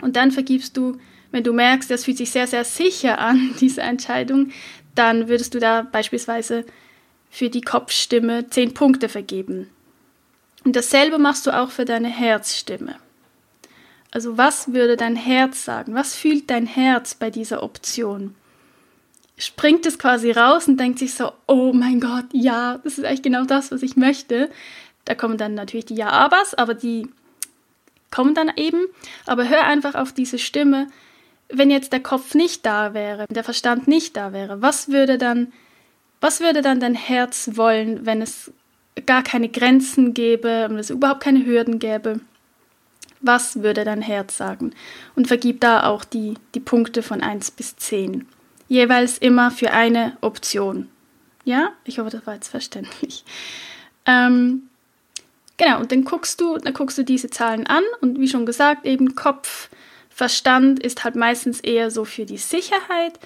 Und 0.00 0.14
dann 0.14 0.30
vergibst 0.30 0.76
du, 0.76 0.98
wenn 1.32 1.42
du 1.42 1.52
merkst, 1.52 1.90
das 1.90 2.04
fühlt 2.04 2.18
sich 2.18 2.30
sehr, 2.30 2.46
sehr 2.46 2.64
sicher 2.64 3.18
an, 3.18 3.54
diese 3.60 3.80
Entscheidung, 3.80 4.50
dann 4.94 5.28
würdest 5.28 5.54
du 5.54 5.58
da 5.58 5.82
beispielsweise 5.82 6.64
für 7.30 7.48
die 7.48 7.62
Kopfstimme 7.62 8.48
10 8.48 8.74
Punkte 8.74 9.08
vergeben. 9.08 9.68
Und 10.64 10.76
dasselbe 10.76 11.18
machst 11.18 11.46
du 11.46 11.50
auch 11.50 11.70
für 11.70 11.84
deine 11.84 12.08
Herzstimme. 12.08 12.96
Also 14.10 14.36
was 14.36 14.72
würde 14.72 14.96
dein 14.96 15.16
Herz 15.16 15.64
sagen? 15.64 15.94
Was 15.94 16.14
fühlt 16.14 16.50
dein 16.50 16.66
Herz 16.66 17.14
bei 17.14 17.30
dieser 17.30 17.62
Option? 17.62 18.34
Springt 19.38 19.86
es 19.86 19.98
quasi 19.98 20.30
raus 20.30 20.68
und 20.68 20.78
denkt 20.78 20.98
sich 20.98 21.14
so, 21.14 21.32
oh 21.46 21.72
mein 21.72 21.98
Gott, 21.98 22.26
ja, 22.32 22.78
das 22.84 22.98
ist 22.98 23.04
eigentlich 23.04 23.22
genau 23.22 23.44
das, 23.44 23.72
was 23.72 23.82
ich 23.82 23.96
möchte. 23.96 24.50
Da 25.06 25.14
kommen 25.14 25.38
dann 25.38 25.54
natürlich 25.54 25.86
die 25.86 25.94
Ja-Abers, 25.94 26.54
aber 26.54 26.74
die 26.74 27.08
kommen 28.10 28.34
dann 28.34 28.52
eben. 28.56 28.84
Aber 29.26 29.48
hör 29.48 29.64
einfach 29.64 29.94
auf 29.94 30.12
diese 30.12 30.38
Stimme. 30.38 30.86
Wenn 31.48 31.70
jetzt 31.70 31.92
der 31.92 32.00
Kopf 32.00 32.34
nicht 32.34 32.64
da 32.66 32.94
wäre, 32.94 33.26
der 33.28 33.44
Verstand 33.44 33.88
nicht 33.88 34.16
da 34.16 34.32
wäre, 34.32 34.62
was 34.62 34.90
würde 34.90 35.18
dann, 35.18 35.52
was 36.20 36.40
würde 36.40 36.60
dann 36.60 36.80
dein 36.80 36.94
Herz 36.94 37.50
wollen, 37.54 38.06
wenn 38.06 38.22
es 38.22 38.52
gar 39.06 39.22
keine 39.22 39.48
Grenzen 39.48 40.14
gäbe 40.14 40.68
und 40.68 40.78
es 40.78 40.90
überhaupt 40.90 41.22
keine 41.22 41.44
Hürden 41.44 41.78
gäbe? 41.78 42.20
Was 43.20 43.62
würde 43.62 43.84
dein 43.84 44.02
Herz 44.02 44.36
sagen? 44.36 44.74
Und 45.14 45.28
vergib 45.28 45.60
da 45.60 45.84
auch 45.84 46.04
die, 46.04 46.34
die 46.54 46.60
Punkte 46.60 47.02
von 47.02 47.22
1 47.22 47.52
bis 47.52 47.76
10. 47.76 48.26
Jeweils 48.68 49.18
immer 49.18 49.50
für 49.50 49.72
eine 49.72 50.16
Option. 50.20 50.88
Ja, 51.44 51.72
ich 51.84 51.98
hoffe, 51.98 52.10
das 52.10 52.26
war 52.26 52.34
jetzt 52.34 52.48
verständlich. 52.48 53.24
Ähm, 54.06 54.68
Genau, 55.62 55.78
und 55.78 55.92
dann 55.92 56.04
guckst 56.04 56.40
du, 56.40 56.58
dann 56.58 56.72
guckst 56.74 56.98
du 56.98 57.04
diese 57.04 57.30
Zahlen 57.30 57.68
an 57.68 57.84
und 58.00 58.18
wie 58.18 58.26
schon 58.26 58.46
gesagt, 58.46 58.84
eben 58.84 59.14
Kopf, 59.14 59.68
Verstand 60.10 60.80
ist 60.80 61.04
halt 61.04 61.14
meistens 61.14 61.60
eher 61.60 61.90
so 61.90 62.04
für 62.04 62.26
die 62.26 62.38
Sicherheit 62.38 63.20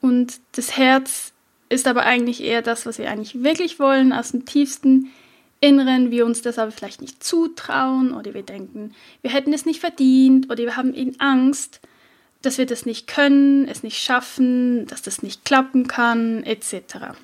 und 0.00 0.40
das 0.52 0.76
Herz 0.76 1.32
ist 1.68 1.86
aber 1.86 2.02
eigentlich 2.02 2.42
eher 2.42 2.62
das, 2.62 2.86
was 2.86 2.98
wir 2.98 3.10
eigentlich 3.10 3.42
wirklich 3.42 3.78
wollen, 3.78 4.12
aus 4.12 4.32
dem 4.32 4.44
tiefsten 4.44 5.10
Inneren, 5.60 6.10
wir 6.10 6.26
uns 6.26 6.42
das 6.42 6.58
aber 6.58 6.70
vielleicht 6.70 7.00
nicht 7.00 7.24
zutrauen 7.24 8.12
oder 8.12 8.34
wir 8.34 8.42
denken, 8.42 8.94
wir 9.22 9.30
hätten 9.30 9.52
es 9.52 9.64
nicht 9.64 9.80
verdient 9.80 10.50
oder 10.50 10.58
wir 10.58 10.76
haben 10.76 10.94
eben 10.94 11.18
Angst, 11.18 11.80
dass 12.42 12.58
wir 12.58 12.66
das 12.66 12.86
nicht 12.86 13.06
können, 13.06 13.66
es 13.66 13.82
nicht 13.82 13.98
schaffen, 13.98 14.86
dass 14.86 15.02
das 15.02 15.22
nicht 15.22 15.44
klappen 15.44 15.88
kann, 15.88 16.44
etc. 16.44 17.16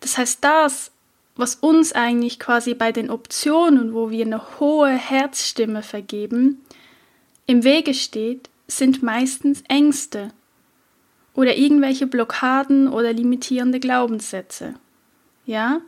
Das 0.00 0.16
heißt, 0.16 0.42
das, 0.42 0.90
was 1.36 1.56
uns 1.56 1.92
eigentlich 1.92 2.40
quasi 2.40 2.74
bei 2.74 2.92
den 2.92 3.10
Optionen, 3.10 3.92
wo 3.92 4.10
wir 4.10 4.24
eine 4.24 4.58
hohe 4.58 4.90
Herzstimme 4.90 5.82
vergeben, 5.82 6.64
im 7.46 7.62
Wege 7.62 7.92
steht, 7.92 8.48
sind 8.66 9.02
meistens 9.02 9.62
Ängste 9.68 10.30
oder 11.34 11.56
irgendwelche 11.56 12.06
Blockaden 12.06 12.88
oder 12.88 13.12
limitierende 13.12 13.80
Glaubenssätze, 13.80 14.74
ja, 15.46 15.80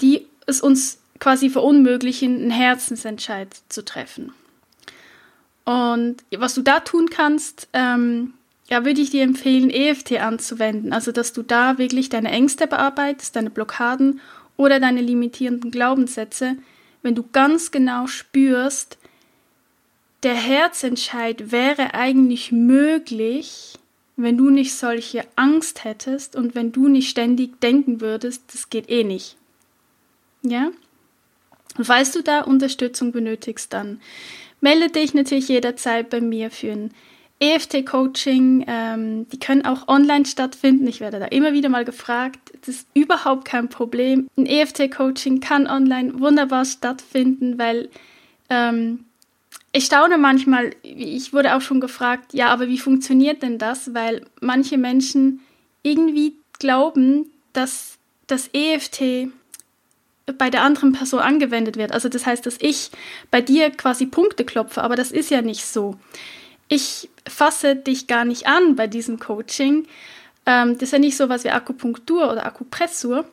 die 0.00 0.26
es 0.46 0.60
uns 0.60 0.98
quasi 1.18 1.50
verunmöglichen, 1.50 2.36
einen 2.36 2.50
Herzensentscheid 2.50 3.48
zu 3.68 3.84
treffen. 3.84 4.32
Und 5.64 6.16
was 6.36 6.54
du 6.54 6.62
da 6.62 6.80
tun 6.80 7.10
kannst, 7.10 7.68
ähm, 7.72 8.34
ja, 8.68 8.84
würde 8.84 9.00
ich 9.00 9.10
dir 9.10 9.22
empfehlen, 9.22 9.70
EFT 9.70 10.18
anzuwenden. 10.20 10.92
Also, 10.92 11.12
dass 11.12 11.32
du 11.32 11.42
da 11.42 11.78
wirklich 11.78 12.08
deine 12.08 12.30
Ängste 12.30 12.66
bearbeitest, 12.66 13.36
deine 13.36 13.50
Blockaden 13.50 14.20
oder 14.56 14.80
deine 14.80 15.00
limitierenden 15.00 15.70
Glaubenssätze, 15.70 16.56
wenn 17.02 17.14
du 17.14 17.24
ganz 17.32 17.70
genau 17.70 18.06
spürst, 18.06 18.98
der 20.22 20.34
Herzentscheid 20.34 21.50
wäre 21.50 21.94
eigentlich 21.94 22.52
möglich, 22.52 23.74
wenn 24.16 24.36
du 24.36 24.50
nicht 24.50 24.74
solche 24.74 25.24
Angst 25.36 25.84
hättest 25.84 26.36
und 26.36 26.54
wenn 26.54 26.72
du 26.72 26.88
nicht 26.88 27.08
ständig 27.08 27.60
denken 27.60 28.00
würdest, 28.00 28.42
das 28.52 28.70
geht 28.70 28.90
eh 28.90 29.04
nicht. 29.04 29.36
Ja? 30.42 30.70
Und 31.76 31.84
falls 31.84 32.12
du 32.12 32.22
da 32.22 32.42
Unterstützung 32.42 33.12
benötigst, 33.12 33.72
dann 33.72 34.00
melde 34.60 34.90
dich 34.90 35.14
natürlich 35.14 35.48
jederzeit 35.48 36.10
bei 36.10 36.20
mir 36.20 36.50
für 36.50 36.72
ein 36.72 36.90
EFT-Coaching, 37.40 38.64
ähm, 38.68 39.28
die 39.30 39.40
können 39.40 39.66
auch 39.66 39.88
online 39.88 40.26
stattfinden. 40.26 40.86
Ich 40.86 41.00
werde 41.00 41.18
da 41.18 41.26
immer 41.26 41.52
wieder 41.52 41.68
mal 41.68 41.84
gefragt. 41.84 42.38
Das 42.60 42.76
ist 42.76 42.88
überhaupt 42.94 43.44
kein 43.44 43.68
Problem. 43.68 44.28
Ein 44.36 44.46
EFT-Coaching 44.46 45.40
kann 45.40 45.66
online 45.66 46.20
wunderbar 46.20 46.64
stattfinden, 46.64 47.58
weil 47.58 47.88
ähm, 48.48 49.06
ich 49.72 49.86
staune 49.86 50.18
manchmal, 50.18 50.70
ich 50.82 51.32
wurde 51.32 51.54
auch 51.54 51.60
schon 51.60 51.80
gefragt, 51.80 52.34
ja, 52.34 52.48
aber 52.48 52.68
wie 52.68 52.78
funktioniert 52.78 53.42
denn 53.42 53.58
das? 53.58 53.94
Weil 53.94 54.26
manche 54.40 54.78
Menschen 54.78 55.40
irgendwie 55.82 56.34
glauben, 56.58 57.30
dass 57.52 57.98
das 58.26 58.50
EFT 58.52 59.28
bei 60.38 60.50
der 60.50 60.62
anderen 60.62 60.92
Person 60.92 61.20
angewendet 61.20 61.76
wird. 61.76 61.92
Also 61.92 62.08
das 62.08 62.26
heißt, 62.26 62.46
dass 62.46 62.56
ich 62.60 62.90
bei 63.30 63.40
dir 63.40 63.70
quasi 63.70 64.06
Punkte 64.06 64.44
klopfe, 64.44 64.82
aber 64.82 64.94
das 64.94 65.10
ist 65.10 65.30
ja 65.30 65.42
nicht 65.42 65.64
so 65.64 65.98
ich 66.72 67.10
fasse 67.28 67.76
dich 67.76 68.06
gar 68.06 68.24
nicht 68.24 68.46
an 68.46 68.76
bei 68.76 68.86
diesem 68.86 69.18
Coaching. 69.18 69.86
Ähm, 70.46 70.72
das 70.74 70.84
ist 70.84 70.92
ja 70.92 70.98
nicht 70.98 71.18
so 71.18 71.28
was 71.28 71.44
wie 71.44 71.50
Akupunktur 71.50 72.32
oder 72.32 72.46
Akupressur, 72.46 73.26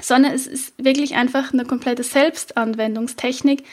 sondern 0.00 0.32
es 0.32 0.46
ist 0.46 0.72
wirklich 0.82 1.14
einfach 1.14 1.52
eine 1.52 1.66
komplette 1.66 2.02
Selbstanwendungstechnik. 2.02 3.64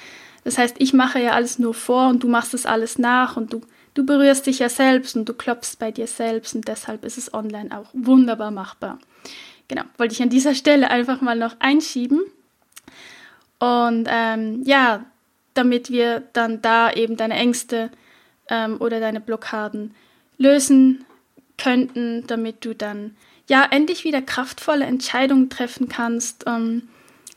Das 0.45 0.59
heißt, 0.59 0.75
ich 0.77 0.93
mache 0.93 1.19
ja 1.19 1.31
alles 1.31 1.59
nur 1.59 1.73
vor 1.73 2.07
und 2.07 2.23
du 2.23 2.29
machst 2.29 2.53
es 2.53 2.67
alles 2.67 2.99
nach 2.99 3.35
und 3.35 3.51
du, 3.51 3.61
du 3.95 4.05
berührst 4.05 4.45
dich 4.45 4.59
ja 4.59 4.69
selbst 4.69 5.17
und 5.17 5.27
du 5.27 5.33
klopfst 5.33 5.77
bei 5.79 5.91
dir 5.91 6.05
selbst 6.05 6.55
und 6.55 6.67
deshalb 6.67 7.03
ist 7.03 7.17
es 7.17 7.33
online 7.33 7.75
auch 7.75 7.87
wunderbar 7.93 8.51
machbar. 8.51 8.99
Genau, 9.67 9.81
wollte 9.97 10.13
ich 10.13 10.21
an 10.21 10.29
dieser 10.29 10.53
Stelle 10.53 10.91
einfach 10.91 11.19
mal 11.19 11.35
noch 11.35 11.55
einschieben. 11.59 12.21
Und 13.57 14.07
ähm, 14.07 14.61
ja, 14.63 15.03
damit 15.55 15.89
wir 15.89 16.21
dann 16.33 16.61
da 16.61 16.91
eben 16.91 17.17
deine 17.17 17.33
Ängste 17.33 17.89
ähm, 18.47 18.77
oder 18.79 18.99
deine 18.99 19.21
Blockaden 19.21 19.95
lösen 20.37 21.05
könnten, 21.57 22.27
damit 22.27 22.63
du 22.63 22.75
dann 22.75 23.15
ja 23.49 23.65
endlich 23.71 24.03
wieder 24.03 24.21
kraftvolle 24.21 24.85
Entscheidungen 24.85 25.49
treffen 25.49 25.89
kannst, 25.89 26.43
ähm, 26.45 26.87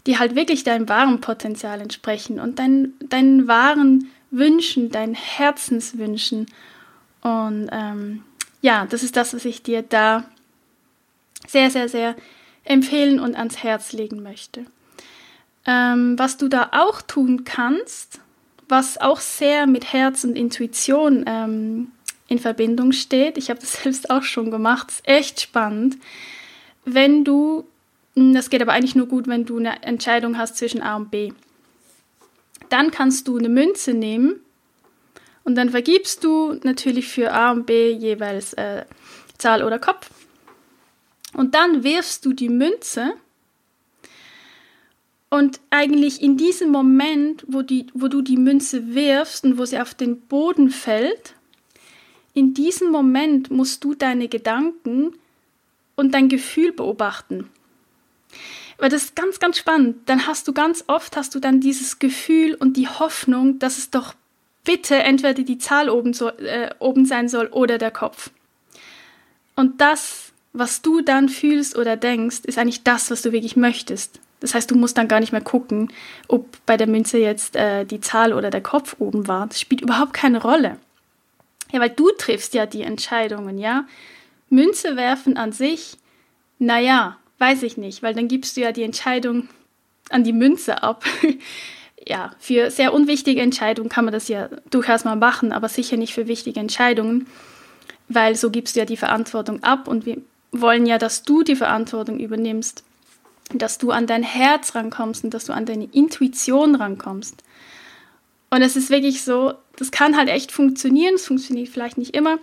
die 0.08 0.18
halt 0.18 0.34
wirklich 0.34 0.64
deinem 0.64 0.88
wahren 0.88 1.20
Potenzial 1.20 1.82
entsprechen 1.82 2.40
und 2.40 2.58
dein, 2.58 2.94
deinen 3.00 3.46
wahren 3.46 4.10
Wünschen, 4.30 4.90
deinen 4.90 5.14
Herzenswünschen. 5.14 6.46
Und 7.20 7.68
ähm, 7.70 8.24
ja, 8.62 8.86
das 8.86 9.02
ist 9.02 9.16
das, 9.16 9.34
was 9.34 9.44
ich 9.44 9.62
dir 9.62 9.82
da 9.82 10.24
sehr, 11.46 11.70
sehr, 11.70 11.90
sehr 11.90 12.16
empfehlen 12.64 13.20
und 13.20 13.36
ans 13.36 13.62
Herz 13.62 13.92
legen 13.92 14.22
möchte. 14.22 14.64
Ähm, 15.66 16.18
was 16.18 16.38
du 16.38 16.48
da 16.48 16.70
auch 16.72 17.02
tun 17.02 17.44
kannst, 17.44 18.20
was 18.66 18.98
auch 18.98 19.20
sehr 19.20 19.66
mit 19.66 19.92
Herz 19.92 20.24
und 20.24 20.36
Intuition 20.36 21.24
ähm, 21.26 21.92
in 22.28 22.38
Verbindung 22.38 22.92
steht. 22.92 23.36
Ich 23.36 23.50
habe 23.50 23.60
das 23.60 23.72
selbst 23.82 24.08
auch 24.08 24.22
schon 24.22 24.50
gemacht. 24.50 24.88
ist 24.88 25.06
echt 25.06 25.42
spannend. 25.42 25.98
Wenn 26.86 27.24
du, 27.24 27.66
das 28.34 28.50
geht 28.50 28.62
aber 28.62 28.72
eigentlich 28.72 28.94
nur 28.94 29.06
gut, 29.06 29.26
wenn 29.26 29.44
du 29.44 29.58
eine 29.58 29.82
Entscheidung 29.82 30.38
hast 30.38 30.56
zwischen 30.56 30.82
A 30.82 30.96
und 30.96 31.10
B. 31.10 31.32
Dann 32.68 32.90
kannst 32.90 33.28
du 33.28 33.38
eine 33.38 33.48
Münze 33.48 33.94
nehmen 33.94 34.40
und 35.44 35.54
dann 35.54 35.70
vergibst 35.70 36.25
du 36.25 36.58
natürlich 36.62 37.08
für 37.08 37.32
A 37.32 37.52
und 37.52 37.66
B 37.66 37.90
jeweils 37.92 38.52
äh, 38.54 38.84
Zahl 39.38 39.62
oder 39.62 39.78
Kopf. 39.78 40.10
Und 41.34 41.54
dann 41.54 41.84
wirfst 41.84 42.25
du 42.25 42.32
die 42.32 42.48
Münze 42.48 43.14
und 45.30 45.60
eigentlich 45.70 46.22
in 46.22 46.37
diesem 46.37 46.70
Moment, 46.70 47.44
wo, 47.48 47.62
die, 47.62 47.87
wo 47.92 48.08
du 48.08 48.22
die 48.22 48.38
Münze 48.38 48.94
wirfst 48.94 49.44
und 49.44 49.58
wo 49.58 49.64
sie 49.64 49.80
auf 49.80 49.94
den 49.94 50.20
Boden 50.22 50.70
fällt, 50.70 51.34
in 52.32 52.54
diesem 52.54 52.90
Moment 52.90 53.50
musst 53.50 53.84
du 53.84 53.94
deine 53.94 54.28
Gedanken 54.28 55.14
und 55.96 56.14
dein 56.14 56.28
Gefühl 56.28 56.72
beobachten. 56.72 57.50
Weil 58.78 58.90
das 58.90 59.04
ist 59.04 59.16
ganz, 59.16 59.40
ganz 59.40 59.58
spannend. 59.58 60.08
Dann 60.08 60.26
hast 60.26 60.47
du 60.49 60.52
ganz 60.52 60.85
oft, 60.87 61.16
hast 61.16 61.35
du 61.35 61.40
dann 61.40 61.61
dieses 61.61 61.99
Gefühl 61.99 62.54
und 62.54 62.76
die 62.76 62.88
Hoffnung, 62.88 63.58
dass 63.58 63.76
es 63.76 63.90
doch 63.90 64.14
bitte 64.64 64.97
entweder 64.97 65.35
die 65.35 65.58
Zahl 65.58 65.90
oben, 65.90 66.12
so, 66.12 66.28
äh, 66.28 66.70
oben 66.78 67.04
sein 67.04 67.28
soll 67.28 67.47
oder 67.47 67.78
der 67.78 67.90
Kopf. 67.90 68.30
Und 69.56 69.80
das, 69.80 70.32
was 70.52 70.82
du 70.82 71.00
dann 71.00 71.28
fühlst 71.28 71.76
oder 71.76 71.97
denkst, 71.97 72.40
ist 72.44 72.58
eigentlich 72.58 72.85
das, 72.85 73.11
was 73.11 73.23
du 73.23 73.32
wirklich 73.32 73.56
möchtest. 73.56 74.20
Das 74.40 74.54
heißt, 74.54 74.70
du 74.70 74.76
musst 74.76 74.97
dann 74.97 75.08
gar 75.08 75.18
nicht 75.18 75.32
mehr 75.32 75.40
gucken, 75.40 75.92
ob 76.28 76.47
bei 76.64 76.76
der 76.76 76.87
Münze 76.87 77.18
jetzt 77.18 77.56
äh, 77.56 77.85
die 77.85 78.00
Zahl 78.00 78.32
oder 78.32 78.50
der 78.50 78.61
Kopf 78.61 78.97
oben 79.00 79.26
war. 79.26 79.49
Das 79.49 79.61
spielt 79.61 79.80
überhaupt 79.80 80.12
keine 80.12 80.40
Rolle. 80.40 80.78
Ja, 81.73 81.80
weil 81.80 81.90
du 81.90 82.11
triffst 82.16 82.54
ja 82.54 82.66
die 82.66 82.82
Entscheidungen, 82.82 83.58
ja. 83.58 83.87
Münze 84.49 84.97
werfen 84.97 85.37
an 85.37 85.52
sich, 85.52 85.99
naja, 86.58 87.18
weiß 87.38 87.62
ich 87.62 87.76
nicht, 87.76 88.02
weil 88.02 88.14
dann 88.14 88.28
gibst 88.28 88.57
du 88.57 88.61
ja 88.61 88.73
die 88.73 88.83
Entscheidung 88.83 89.49
an 90.11 90.25
die 90.25 90.33
Münze 90.33 90.83
ab. 90.83 91.04
ja, 92.07 92.33
für 92.38 92.71
sehr 92.71 92.92
unwichtige 92.92 93.40
Entscheidungen 93.40 93.88
kann 93.88 94.04
man 94.04 94.12
das 94.12 94.28
ja 94.28 94.49
durchaus 94.71 95.04
mal 95.04 95.16
machen, 95.16 95.52
aber 95.52 95.68
sicher 95.68 95.97
nicht 95.97 96.14
für 96.14 96.26
wichtige 96.26 96.61
Entscheidungen, 96.61 97.26
weil 98.09 98.35
so 98.35 98.50
gibst 98.50 98.76
du 98.76 98.80
ja 98.80 98.87
die 98.87 98.97
Verantwortung 98.97 99.62
ab 99.62 99.88
und 99.88 100.07
wir 100.07 100.18
wollen 100.50 100.87
ja, 100.87 100.99
dass 100.99 101.23
du 101.23 101.42
die 101.42 101.57
Verantwortung 101.57 102.18
übernimmst 102.18 102.83
dass 103.54 103.78
du 103.78 103.90
an 103.90 104.07
dein 104.07 104.23
Herz 104.23 104.75
rankommst 104.75 105.25
und 105.25 105.33
dass 105.33 105.47
du 105.47 105.52
an 105.52 105.66
deine 105.66 105.88
Intuition 105.92 106.75
rankommst. 106.75 107.42
Und 108.50 108.62
es 108.62 108.76
ist 108.76 108.90
wirklich 108.90 109.25
so, 109.25 109.54
das 109.76 109.90
kann 109.90 110.16
halt 110.16 110.28
echt 110.28 110.52
funktionieren, 110.52 111.14
es 111.14 111.26
funktioniert 111.26 111.68
vielleicht 111.68 111.99
nicht 111.99 112.14
immer, 112.14 112.38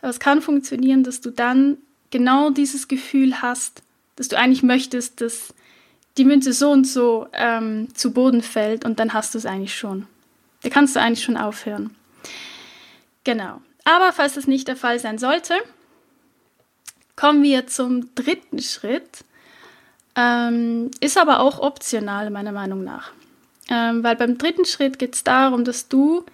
aber 0.00 0.10
es 0.10 0.20
kann 0.20 0.42
funktionieren, 0.42 1.04
dass 1.04 1.20
du 1.20 1.30
dann 1.30 1.78
genau 2.10 2.50
dieses 2.50 2.88
Gefühl 2.88 3.42
hast, 3.42 3.82
dass 4.18 4.28
du 4.28 4.36
eigentlich 4.36 4.64
möchtest, 4.64 5.20
dass 5.20 5.54
die 6.16 6.24
Münze 6.24 6.52
so 6.52 6.72
und 6.72 6.86
so 6.86 7.28
ähm, 7.32 7.94
zu 7.94 8.12
Boden 8.12 8.42
fällt 8.42 8.84
und 8.84 8.98
dann 8.98 9.14
hast 9.14 9.34
du 9.34 9.38
es 9.38 9.46
eigentlich 9.46 9.76
schon. 9.76 10.06
Da 10.62 10.68
kannst 10.68 10.96
du 10.96 11.00
eigentlich 11.00 11.22
schon 11.22 11.36
aufhören. 11.36 11.94
Genau. 13.22 13.60
Aber 13.84 14.12
falls 14.12 14.34
das 14.34 14.48
nicht 14.48 14.66
der 14.66 14.76
Fall 14.76 14.98
sein 14.98 15.18
sollte, 15.18 15.54
kommen 17.14 17.44
wir 17.44 17.68
zum 17.68 18.12
dritten 18.16 18.60
Schritt. 18.60 19.24
Ähm, 20.16 20.90
ist 21.00 21.16
aber 21.16 21.38
auch 21.38 21.60
optional, 21.60 22.30
meiner 22.30 22.52
Meinung 22.52 22.82
nach. 22.82 23.12
Ähm, 23.70 24.02
weil 24.02 24.16
beim 24.16 24.36
dritten 24.36 24.64
Schritt 24.64 24.98
geht 24.98 25.14
es 25.14 25.22
darum, 25.22 25.64
dass 25.64 25.88
du 25.88 26.24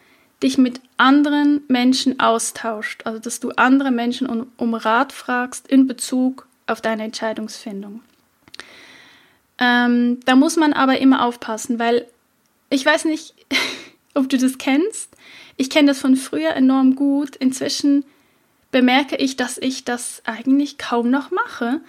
dich 0.43 0.57
mit 0.57 0.81
anderen 0.97 1.63
Menschen 1.69 2.19
austauscht. 2.19 3.03
Also 3.05 3.19
dass 3.19 3.41
du 3.41 3.51
andere 3.51 3.91
Menschen 3.91 4.27
um, 4.27 4.51
um 4.57 4.73
Rat 4.73 5.13
fragst 5.13 5.69
in 5.69 5.87
Bezug 5.87 6.47
auf 6.67 6.81
deine 6.81 7.05
Entscheidungsfindung. 7.05 8.03
Ähm, 9.59 10.21
da 10.25 10.35
muss 10.35 10.57
man 10.57 10.73
aber 10.73 10.99
immer 10.99 11.25
aufpassen, 11.25 11.79
weil 11.79 12.07
ich 12.71 12.85
weiß 12.85 13.05
nicht, 13.05 13.35
ob 14.15 14.29
du 14.29 14.39
das 14.39 14.59
kennst. 14.59 15.11
Ich 15.57 15.71
kenne 15.71 15.89
das 15.89 16.01
von 16.01 16.17
früher 16.17 16.51
enorm 16.51 16.97
gut. 16.97 17.37
Inzwischen 17.37 18.05
bemerke 18.73 19.17
ich, 19.17 19.37
dass 19.37 19.59
ich 19.59 19.85
das 19.85 20.23
eigentlich 20.25 20.79
kaum 20.79 21.11
noch 21.11 21.31
mache. 21.31 21.81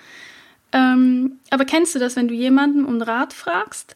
Ähm, 0.72 1.40
aber 1.50 1.66
kennst 1.66 1.96
du 1.96 2.00
das, 2.00 2.16
wenn 2.16 2.28
du 2.28 2.34
jemanden 2.34 2.86
um 2.86 3.02
Rat 3.02 3.34
fragst? 3.34 3.96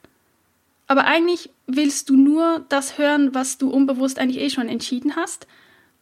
Aber 0.88 1.06
eigentlich 1.06 1.52
willst 1.68 2.10
du 2.10 2.16
nur 2.16 2.66
das 2.70 2.98
hören, 2.98 3.36
was 3.36 3.60
du 3.60 3.70
unbewusst 3.70 4.18
eigentlich 4.18 4.42
eh 4.42 4.50
schon 4.50 4.70
entschieden 4.70 5.16
hast. 5.16 5.46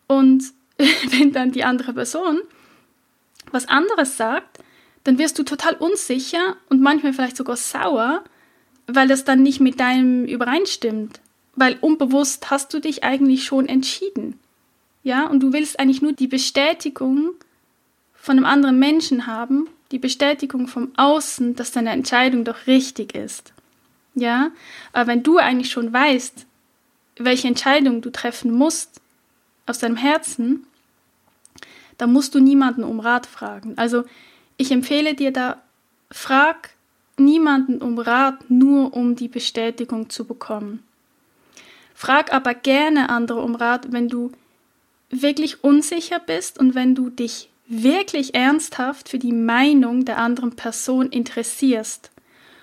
Und 0.07 0.43
wenn 0.77 1.34
dann 1.34 1.51
die 1.51 1.65
andere 1.65 1.93
Person 1.93 2.39
was 3.51 3.67
anderes 3.67 4.17
sagt, 4.17 4.56
dann 5.07 5.19
wirst 5.19 5.39
du 5.39 5.43
total 5.43 5.73
unsicher 5.75 6.57
und 6.67 6.81
manchmal 6.81 7.13
vielleicht 7.13 7.37
sogar 7.37 7.55
sauer, 7.55 8.25
weil 8.87 9.07
das 9.07 9.23
dann 9.23 9.41
nicht 9.41 9.61
mit 9.61 9.79
deinem 9.79 10.25
übereinstimmt. 10.25 11.21
Weil 11.55 11.77
unbewusst 11.79 12.51
hast 12.51 12.73
du 12.73 12.81
dich 12.81 13.05
eigentlich 13.05 13.45
schon 13.45 13.69
entschieden. 13.69 14.37
Ja, 15.03 15.27
und 15.27 15.39
du 15.39 15.53
willst 15.53 15.79
eigentlich 15.79 16.01
nur 16.01 16.11
die 16.11 16.27
Bestätigung 16.27 17.35
von 18.15 18.35
einem 18.35 18.45
anderen 18.45 18.79
Menschen 18.79 19.27
haben, 19.27 19.69
die 19.91 19.97
Bestätigung 19.97 20.67
vom 20.67 20.91
Außen, 20.97 21.55
dass 21.55 21.71
deine 21.71 21.91
Entscheidung 21.91 22.43
doch 22.43 22.67
richtig 22.67 23.15
ist. 23.15 23.53
Ja, 24.13 24.51
aber 24.91 25.07
wenn 25.07 25.23
du 25.23 25.37
eigentlich 25.37 25.71
schon 25.71 25.93
weißt, 25.93 26.45
welche 27.15 27.47
Entscheidung 27.47 28.01
du 28.01 28.09
treffen 28.09 28.51
musst 28.51 28.99
aus 29.67 29.79
deinem 29.79 29.95
Herzen, 29.95 30.67
dann 31.97 32.11
musst 32.11 32.35
du 32.35 32.41
niemanden 32.41 32.83
um 32.83 32.99
Rat 32.99 33.25
fragen. 33.25 33.77
Also 33.77 34.03
ich 34.57 34.71
empfehle 34.71 35.13
dir 35.13 35.31
da, 35.31 35.61
frag 36.11 36.71
niemanden 37.17 37.81
um 37.81 37.97
Rat, 37.99 38.49
nur 38.49 38.93
um 38.93 39.15
die 39.15 39.27
Bestätigung 39.27 40.09
zu 40.09 40.25
bekommen. 40.25 40.83
Frag 41.93 42.33
aber 42.33 42.53
gerne 42.53 43.09
andere 43.09 43.41
um 43.41 43.55
Rat, 43.55 43.91
wenn 43.91 44.07
du 44.07 44.31
wirklich 45.09 45.63
unsicher 45.63 46.19
bist 46.19 46.59
und 46.59 46.75
wenn 46.75 46.93
du 46.93 47.09
dich 47.09 47.49
wirklich 47.67 48.35
ernsthaft 48.35 49.09
für 49.09 49.19
die 49.19 49.31
Meinung 49.33 50.05
der 50.05 50.17
anderen 50.17 50.55
Person 50.55 51.07
interessierst 51.07 52.11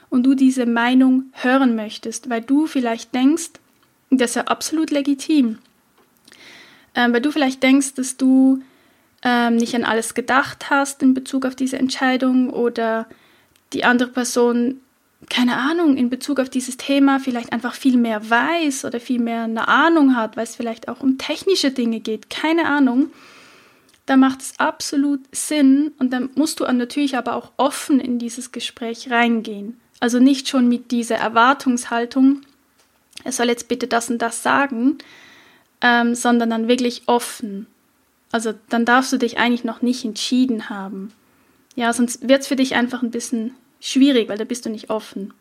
und 0.09 0.25
du 0.25 0.35
diese 0.35 0.67
Meinung 0.67 1.25
hören 1.33 1.75
möchtest, 1.75 2.31
weil 2.31 2.41
du 2.41 2.67
vielleicht 2.67 3.15
denkst, 3.15 3.51
das 4.11 4.31
ist 4.31 4.37
ja 4.37 4.45
absolut 4.45 4.91
legitim, 4.91 5.59
ähm, 6.95 7.13
weil 7.13 7.21
du 7.21 7.33
vielleicht 7.33 7.63
denkst, 7.63 7.95
dass 7.95 8.17
du 8.17 8.63
ähm, 9.25 9.57
nicht 9.57 9.75
an 9.75 9.85
alles 9.85 10.15
gedacht 10.15 10.71
hast 10.71 11.03
in 11.03 11.15
Bezug 11.15 11.47
auf 11.47 11.57
diese 11.57 11.79
Entscheidung 11.79 12.51
oder 12.51 13.07
die 13.73 13.85
andere 13.85 14.11
Person 14.11 14.81
keine 15.29 15.57
Ahnung, 15.57 15.97
in 15.97 16.11
Bezug 16.11 16.39
auf 16.41 16.51
dieses 16.51 16.77
Thema 16.77 17.19
vielleicht 17.19 17.53
einfach 17.53 17.75
viel 17.75 17.97
mehr 17.97 18.29
weiß 18.29 18.85
oder 18.85 19.01
viel 19.01 19.21
mehr 19.21 19.45
eine 19.45 19.69
Ahnung 19.69 20.17
hat, 20.17 20.37
weil 20.37 20.45
es 20.45 20.57
vielleicht 20.57 20.89
auch 20.89 21.01
um 21.01 21.19
technische 21.19 21.71
Dinge 21.71 22.01
geht, 22.01 22.31
keine 22.31 22.67
Ahnung, 22.67 23.11
da 24.07 24.17
macht 24.17 24.43
es 24.43 24.59
absolut 24.59 25.21
Sinn 25.33 25.93
und 25.99 26.13
dann 26.13 26.31
musst 26.35 26.61
du 26.61 26.65
natürlich 26.65 27.17
aber 27.17 27.35
auch 27.37 27.53
offen 27.57 28.01
in 28.01 28.19
dieses 28.19 28.53
Gespräch 28.53 29.11
reingehen. 29.11 29.81
Also 30.01 30.19
nicht 30.19 30.49
schon 30.49 30.69
mit 30.69 30.91
dieser 30.91 31.17
Erwartungshaltung, 31.17 32.43
er 33.23 33.33
soll 33.33 33.47
jetzt 33.47 33.69
bitte 33.69 33.87
das 33.87 34.11
und 34.11 34.19
das 34.19 34.43
sagen, 34.43 34.99
ähm, 35.81 36.15
sondern 36.15 36.51
dann 36.51 36.69
wirklich 36.69 37.03
offen. 37.07 37.67
Also 38.35 38.53
dann 38.69 38.85
darfst 38.85 39.13
du 39.13 39.17
dich 39.17 39.39
eigentlich 39.39 39.63
noch 39.63 39.81
nicht 39.81 40.05
entschieden 40.05 40.69
haben. 40.69 41.13
Ja, 41.77 41.93
sonst 41.93 42.29
wird 42.29 42.41
es 42.41 42.49
für 42.49 42.57
dich 42.57 42.75
einfach 42.75 43.01
ein 43.01 43.13
bisschen 43.13 43.55
schwierig, 43.79 44.29
weil 44.29 44.39
da 44.39 44.43
bist 44.43 44.67
du 44.67 44.71
nicht 44.71 44.91
offen. 44.91 45.33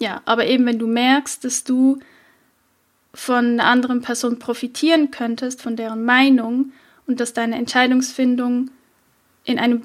Ja, 0.00 0.20
aber 0.24 0.44
eben 0.46 0.66
wenn 0.66 0.80
du 0.80 0.88
merkst, 0.88 1.44
dass 1.44 1.62
du 1.62 2.00
von 3.14 3.44
einer 3.44 3.66
anderen 3.66 4.02
Person 4.02 4.40
profitieren 4.40 5.12
könntest, 5.12 5.62
von 5.62 5.76
deren 5.76 6.04
Meinung 6.04 6.72
und 7.06 7.20
dass 7.20 7.32
deine 7.32 7.54
Entscheidungsfindung 7.58 8.72
in 9.44 9.60
einem 9.60 9.82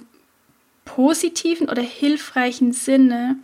positiven 0.86 1.70
oder 1.70 1.84
hilfreichen 1.84 2.74
Sinne 2.74 3.36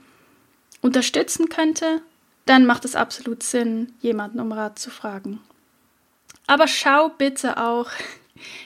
unterstützen 0.82 1.50
könnte, 1.50 2.02
dann 2.48 2.66
macht 2.66 2.84
es 2.84 2.96
absolut 2.96 3.44
Sinn, 3.44 3.94
jemanden 4.02 4.40
um 4.40 4.52
Rat 4.52 4.80
zu 4.80 4.90
fragen. 4.90 5.40
Aber 6.48 6.68
schau 6.68 7.10
bitte 7.10 7.58
auch, 7.58 7.92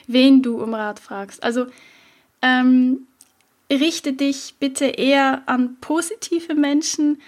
wen 0.06 0.42
du 0.42 0.62
um 0.62 0.74
Rat 0.74 0.98
fragst. 0.98 1.42
Also 1.42 1.66
ähm, 2.42 3.06
richte 3.70 4.12
dich 4.12 4.54
bitte 4.58 4.86
eher 4.86 5.42
an 5.46 5.76
positive 5.80 6.54
Menschen 6.54 7.20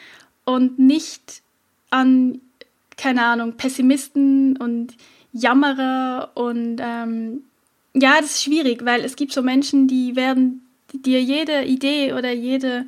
und 0.44 0.78
nicht 0.78 1.42
an, 1.90 2.40
keine 2.96 3.24
Ahnung, 3.24 3.54
Pessimisten 3.54 4.56
und 4.56 4.96
Jammerer 5.32 6.30
und 6.34 6.78
ähm, 6.80 7.44
ja, 7.94 8.20
das 8.20 8.32
ist 8.32 8.44
schwierig, 8.44 8.84
weil 8.84 9.04
es 9.04 9.16
gibt 9.16 9.32
so 9.32 9.42
Menschen, 9.42 9.86
die 9.86 10.16
werden 10.16 10.66
dir 10.92 11.22
jede 11.22 11.64
Idee 11.64 12.12
oder 12.12 12.32
jede, 12.32 12.86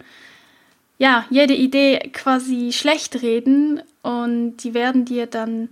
ja, 0.99 1.27
jede 1.31 1.55
Idee 1.55 2.11
quasi 2.12 2.73
schlecht 2.73 3.23
reden 3.23 3.83
und 4.03 4.59
die 4.59 4.75
werden 4.75 5.05
dir 5.05 5.27
dann 5.27 5.69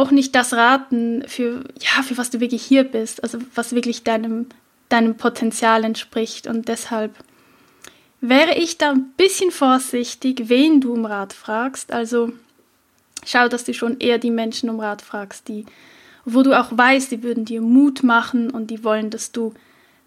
auch 0.00 0.10
nicht 0.10 0.34
das 0.34 0.52
raten, 0.52 1.24
für, 1.28 1.64
ja, 1.78 2.02
für 2.02 2.18
was 2.18 2.30
du 2.30 2.40
wirklich 2.40 2.62
hier 2.62 2.84
bist, 2.84 3.22
also 3.22 3.38
was 3.54 3.74
wirklich 3.74 4.02
deinem 4.02 4.46
deinem 4.90 5.16
Potenzial 5.16 5.84
entspricht. 5.84 6.46
Und 6.46 6.68
deshalb 6.68 7.14
wäre 8.20 8.58
ich 8.58 8.76
da 8.76 8.90
ein 8.90 9.12
bisschen 9.16 9.50
vorsichtig, 9.50 10.48
wen 10.48 10.82
du 10.82 10.92
um 10.92 11.06
Rat 11.06 11.32
fragst. 11.32 11.92
Also 11.92 12.32
schau, 13.24 13.48
dass 13.48 13.64
du 13.64 13.72
schon 13.72 13.98
eher 13.98 14.18
die 14.18 14.30
Menschen 14.30 14.68
um 14.68 14.80
Rat 14.80 15.00
fragst, 15.00 15.48
die, 15.48 15.64
wo 16.26 16.42
du 16.42 16.58
auch 16.58 16.76
weißt, 16.76 17.10
die 17.10 17.22
würden 17.22 17.46
dir 17.46 17.62
Mut 17.62 18.02
machen 18.02 18.50
und 18.50 18.70
die 18.70 18.84
wollen, 18.84 19.08
dass 19.08 19.32
du 19.32 19.54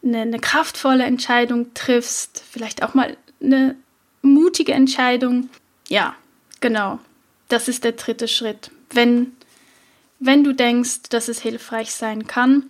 eine, 0.03 0.21
eine 0.21 0.39
kraftvolle 0.39 1.05
Entscheidung 1.05 1.73
triffst, 1.73 2.43
vielleicht 2.51 2.83
auch 2.83 2.93
mal 2.93 3.17
eine 3.41 3.75
mutige 4.21 4.73
Entscheidung. 4.73 5.49
Ja, 5.87 6.15
genau. 6.59 6.99
Das 7.47 7.67
ist 7.67 7.83
der 7.83 7.93
dritte 7.93 8.27
Schritt. 8.27 8.69
Wenn, 8.91 9.33
wenn 10.25 10.43
du 10.43 10.53
denkst, 10.53 11.09
dass 11.09 11.27
es 11.27 11.41
hilfreich 11.41 11.91
sein 11.91 12.27
kann, 12.27 12.69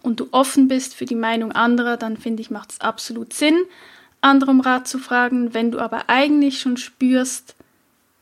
und 0.00 0.20
du 0.20 0.28
offen 0.30 0.68
bist 0.68 0.94
für 0.94 1.04
die 1.04 1.14
Meinung 1.14 1.52
anderer, 1.52 1.96
dann 1.96 2.16
finde 2.16 2.40
ich, 2.40 2.50
macht 2.50 2.72
es 2.72 2.80
absolut 2.80 3.32
Sinn, 3.32 3.58
andere 4.20 4.50
um 4.50 4.60
Rat 4.60 4.88
zu 4.88 4.98
fragen. 4.98 5.52
Wenn 5.52 5.70
du 5.70 5.78
aber 5.78 6.08
eigentlich 6.08 6.60
schon 6.60 6.76
spürst, 6.76 7.54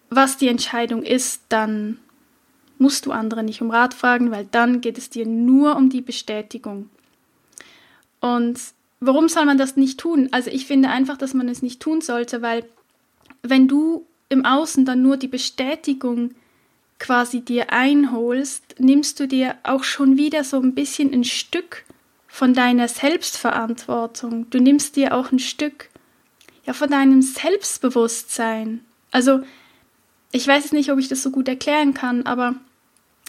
was 0.08 0.36
die 0.36 0.48
Entscheidung 0.48 1.02
ist, 1.02 1.42
dann 1.48 1.98
musst 2.78 3.06
du 3.06 3.12
andere 3.12 3.42
nicht 3.42 3.62
um 3.62 3.70
Rat 3.70 3.94
fragen, 3.94 4.30
weil 4.30 4.46
dann 4.50 4.80
geht 4.80 4.98
es 4.98 5.10
dir 5.10 5.26
nur 5.26 5.76
um 5.76 5.90
die 5.90 6.00
Bestätigung. 6.00 6.90
Und 8.20 8.58
warum 9.00 9.28
soll 9.28 9.44
man 9.44 9.58
das 9.58 9.76
nicht 9.76 10.00
tun? 10.00 10.28
Also 10.32 10.50
ich 10.50 10.66
finde 10.66 10.88
einfach, 10.88 11.16
dass 11.16 11.34
man 11.34 11.48
es 11.48 11.62
nicht 11.62 11.80
tun 11.80 12.00
sollte, 12.00 12.42
weil 12.42 12.64
wenn 13.42 13.68
du 13.68 14.06
im 14.28 14.44
Außen 14.44 14.84
dann 14.84 15.02
nur 15.02 15.16
die 15.16 15.28
Bestätigung 15.28 16.32
quasi 17.00 17.40
dir 17.40 17.72
einholst, 17.72 18.76
nimmst 18.78 19.18
du 19.18 19.26
dir 19.26 19.56
auch 19.64 19.82
schon 19.82 20.16
wieder 20.16 20.44
so 20.44 20.60
ein 20.60 20.74
bisschen 20.74 21.12
ein 21.12 21.24
Stück 21.24 21.84
von 22.28 22.54
deiner 22.54 22.86
Selbstverantwortung. 22.86 24.48
Du 24.50 24.60
nimmst 24.60 24.94
dir 24.94 25.16
auch 25.16 25.32
ein 25.32 25.40
Stück 25.40 25.88
ja 26.64 26.72
von 26.72 26.90
deinem 26.90 27.22
Selbstbewusstsein. 27.22 28.82
Also 29.10 29.40
ich 30.30 30.46
weiß 30.46 30.66
es 30.66 30.72
nicht, 30.72 30.92
ob 30.92 30.98
ich 31.00 31.08
das 31.08 31.22
so 31.22 31.30
gut 31.30 31.48
erklären 31.48 31.94
kann, 31.94 32.26
aber 32.26 32.54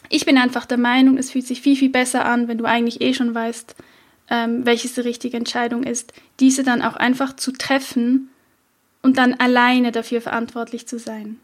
ich 0.10 0.26
bin 0.26 0.38
einfach 0.38 0.66
der 0.66 0.78
Meinung, 0.78 1.18
es 1.18 1.32
fühlt 1.32 1.48
sich 1.48 1.62
viel, 1.62 1.76
viel 1.76 1.90
besser 1.90 2.26
an, 2.26 2.48
wenn 2.48 2.58
du 2.58 2.66
eigentlich 2.66 3.02
eh 3.02 3.14
schon 3.14 3.34
weißt, 3.34 3.76
ähm, 4.30 4.66
welches 4.66 4.94
die 4.94 5.02
richtige 5.02 5.38
Entscheidung 5.38 5.84
ist, 5.84 6.14
diese 6.40 6.64
dann 6.64 6.82
auch 6.82 6.96
einfach 6.96 7.36
zu 7.36 7.52
treffen 7.52 8.30
und 9.02 9.18
dann 9.18 9.34
alleine 9.36 9.92
dafür 9.92 10.22
verantwortlich 10.22 10.88
zu 10.88 11.00
sein. 11.00 11.40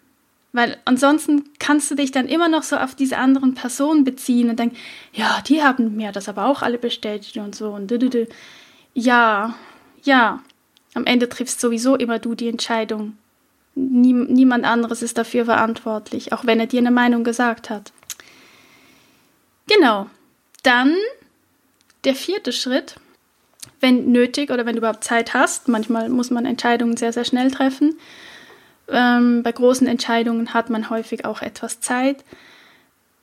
Weil 0.57 0.75
ansonsten 0.85 1.43
kannst 1.59 1.91
du 1.91 1.93
dich 1.93 2.09
dann 2.09 2.27
immer 2.27 2.49
noch 2.49 2.63
so 2.63 2.77
auf 2.77 2.95
diese 2.95 3.19
anderen 3.19 3.53
Personen 3.53 4.03
beziehen 4.03 4.49
und 4.49 4.57
denken, 4.57 4.75
ja, 5.13 5.39
die 5.47 5.61
haben 5.61 5.95
mir 5.95 6.11
das 6.11 6.27
aber 6.27 6.47
auch 6.47 6.63
alle 6.63 6.79
bestätigt 6.79 7.37
und 7.37 7.53
so 7.53 7.69
und 7.69 7.91
du. 7.91 8.27
Ja, 8.95 9.53
ja. 10.01 10.41
Am 10.95 11.05
Ende 11.05 11.29
triffst 11.29 11.61
sowieso 11.61 11.95
immer 11.95 12.17
du 12.17 12.33
die 12.33 12.47
Entscheidung. 12.47 13.19
Nie, 13.75 14.13
niemand 14.13 14.65
anderes 14.65 15.03
ist 15.03 15.19
dafür 15.19 15.45
verantwortlich, 15.45 16.33
auch 16.33 16.43
wenn 16.47 16.59
er 16.59 16.65
dir 16.65 16.79
eine 16.79 16.89
Meinung 16.89 17.23
gesagt 17.23 17.69
hat. 17.69 17.91
Genau. 19.67 20.07
Dann 20.63 20.95
der 22.03 22.15
vierte 22.15 22.51
Schritt, 22.51 22.95
wenn 23.79 24.11
nötig 24.11 24.49
oder 24.49 24.65
wenn 24.65 24.73
du 24.73 24.79
überhaupt 24.79 25.03
Zeit 25.03 25.35
hast. 25.35 25.67
Manchmal 25.67 26.09
muss 26.09 26.31
man 26.31 26.47
Entscheidungen 26.47 26.97
sehr, 26.97 27.13
sehr 27.13 27.25
schnell 27.25 27.51
treffen. 27.51 27.95
Ähm, 28.89 29.43
bei 29.43 29.51
großen 29.51 29.87
Entscheidungen 29.87 30.53
hat 30.53 30.69
man 30.69 30.89
häufig 30.89 31.25
auch 31.25 31.41
etwas 31.41 31.79
Zeit. 31.79 32.23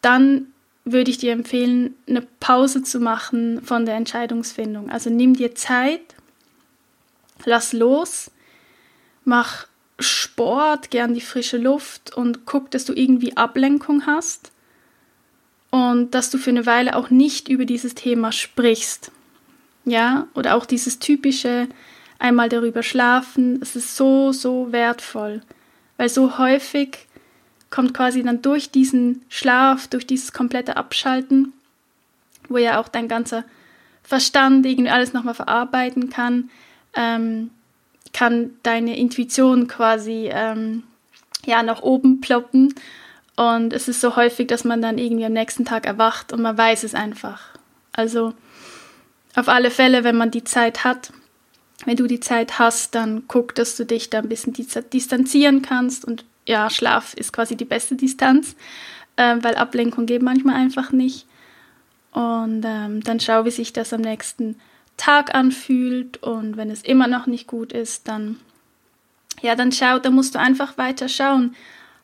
Dann 0.03 0.49
würde 0.85 1.11
ich 1.11 1.19
dir 1.19 1.33
empfehlen, 1.33 1.95
eine 2.07 2.23
Pause 2.41 2.83
zu 2.83 3.01
machen 3.01 3.63
von 3.63 3.87
der 3.87 3.97
Entscheidungsfindung. 3.97 4.91
Also 4.91 5.09
nimm 5.09 5.35
dir 5.35 5.55
Zeit, 5.55 6.03
lass 7.45 7.73
los, 7.73 8.31
mach 9.25 9.67
Sport, 9.99 10.91
gern 10.91 11.15
die 11.15 11.21
frische 11.21 11.57
Luft 11.57 12.15
und 12.15 12.47
guck, 12.47 12.71
dass 12.71 12.85
du 12.85 12.93
irgendwie 12.93 13.37
Ablenkung 13.37 14.07
hast 14.07 14.51
und 15.71 16.15
dass 16.15 16.31
du 16.31 16.39
für 16.39 16.51
eine 16.51 16.67
Weile 16.67 16.97
auch 16.97 17.11
nicht 17.11 17.49
über 17.49 17.65
dieses 17.65 17.95
Thema 17.95 18.33
sprichst. 18.33 19.11
Ja, 19.87 20.29
oder 20.35 20.55
auch 20.55 20.67
dieses 20.67 20.99
typische 20.99 21.69
einmal 22.19 22.49
darüber 22.49 22.83
schlafen, 22.83 23.61
es 23.61 23.77
ist 23.77 23.97
so, 23.97 24.33
so 24.33 24.73
wertvoll, 24.73 25.43
weil 25.97 26.09
so 26.09 26.39
häufig 26.39 27.07
kommt 27.71 27.93
quasi 27.93 28.23
dann 28.23 28.43
durch 28.43 28.71
diesen 28.71 29.23
Schlaf, 29.29 29.89
durch 29.89 30.07
dieses 30.07 30.33
komplette 30.33 30.77
Abschalten, 30.77 31.53
wo 32.49 32.59
ja 32.59 32.81
auch 32.81 32.89
dein 32.89 33.09
ganzer 33.09 33.45
Verstand 34.03 34.65
irgendwie 34.67 34.91
alles 34.91 35.13
nochmal 35.13 35.35
verarbeiten 35.35 36.11
kann, 36.11 36.51
ähm, 36.95 37.51
kann 38.13 38.51
deine 38.63 38.97
Intuition 38.97 39.67
quasi 39.67 40.31
ähm, 40.33 40.85
ja 41.47 41.63
nach 41.63 41.83
oben 41.83 42.21
ploppen. 42.21 42.75
Und 43.37 43.73
es 43.73 43.89
ist 43.89 44.01
so 44.01 44.15
häufig, 44.15 44.47
dass 44.47 44.63
man 44.63 44.81
dann 44.81 44.99
irgendwie 44.99 45.25
am 45.25 45.33
nächsten 45.33 45.65
Tag 45.65 45.87
erwacht 45.87 46.33
und 46.33 46.41
man 46.41 46.57
weiß 46.57 46.85
es 46.85 46.95
einfach. 46.95 47.49
Also 47.93 48.35
auf 49.35 49.49
alle 49.49 49.71
Fälle, 49.71 50.05
wenn 50.05 50.17
man 50.17 50.31
die 50.31 50.45
Zeit 50.45 50.85
hat, 50.85 51.13
wenn 51.85 51.97
du 51.97 52.07
die 52.07 52.21
Zeit 52.21 52.59
hast, 52.59 52.95
dann 52.95 53.25
guck, 53.29 53.55
dass 53.55 53.77
du 53.77 53.85
dich 53.85 54.11
da 54.11 54.19
ein 54.19 54.29
bisschen 54.29 54.53
distanzieren 54.93 55.63
kannst. 55.63 56.05
Und 56.05 56.25
ja, 56.47 56.71
Schlaf 56.71 57.15
ist 57.15 57.33
quasi 57.33 57.57
die 57.57 57.65
beste 57.65 57.97
Distanz, 57.97 58.57
äh, 59.17 59.37
weil 59.41 59.57
Ablenkung 59.57 60.07
geht 60.07 60.23
manchmal 60.23 60.57
einfach 60.57 60.93
nicht. 60.93 61.27
Und 62.13 62.63
ähm, 62.65 63.03
dann 63.03 63.21
schau, 63.21 63.45
wie 63.45 63.51
sich 63.51 63.73
das 63.73 63.93
am 63.93 64.03
nächsten 64.03 64.57
Tag 64.97 65.35
anfühlt. 65.35 66.23
Und 66.23 66.57
wenn 66.57 66.71
es 66.71 66.83
immer 66.83 67.09
noch 67.09 67.27
nicht 67.27 67.49
gut 67.49 67.73
ist, 67.73 68.07
dann 68.09 68.39
ja, 69.43 69.55
dann 69.55 69.73
schau, 69.73 69.99
dann 69.99 70.15
musst 70.15 70.35
du 70.35 70.39
einfach 70.39 70.79
weiter 70.79 71.09
schauen. 71.09 71.55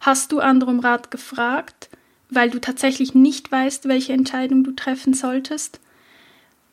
Hast 0.00 0.33
du 0.33 0.40
andere 0.40 0.70
um 0.70 0.80
Rat 0.80 1.11
gefragt, 1.11 1.88
weil 2.28 2.50
du 2.50 2.61
tatsächlich 2.61 3.14
nicht 3.14 3.50
weißt, 3.50 3.88
welche 3.88 4.12
Entscheidung 4.12 4.64
du 4.64 4.72
treffen 4.72 5.14
solltest? 5.14 5.80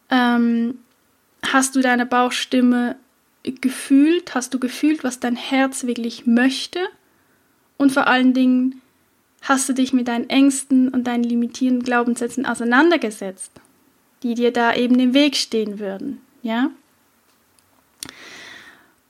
Ähm, 0.09 0.79
hast 1.53 1.75
du 1.75 1.81
deine 1.81 2.05
Bauchstimme 2.05 2.95
gefühlt? 3.43 4.35
Hast 4.35 4.53
du 4.53 4.59
gefühlt, 4.59 5.03
was 5.03 5.19
dein 5.19 5.35
Herz 5.35 5.85
wirklich 5.85 6.25
möchte? 6.25 6.79
Und 7.77 7.91
vor 7.91 8.07
allen 8.07 8.33
Dingen, 8.33 8.81
hast 9.41 9.69
du 9.69 9.73
dich 9.73 9.93
mit 9.93 10.07
deinen 10.07 10.29
Ängsten 10.29 10.89
und 10.89 11.05
deinen 11.05 11.23
limitierenden 11.23 11.83
Glaubenssätzen 11.83 12.45
auseinandergesetzt, 12.45 13.51
die 14.23 14.33
dir 14.33 14.51
da 14.51 14.75
eben 14.75 14.99
im 14.99 15.13
Weg 15.13 15.35
stehen 15.35 15.79
würden, 15.79 16.21
ja? 16.41 16.71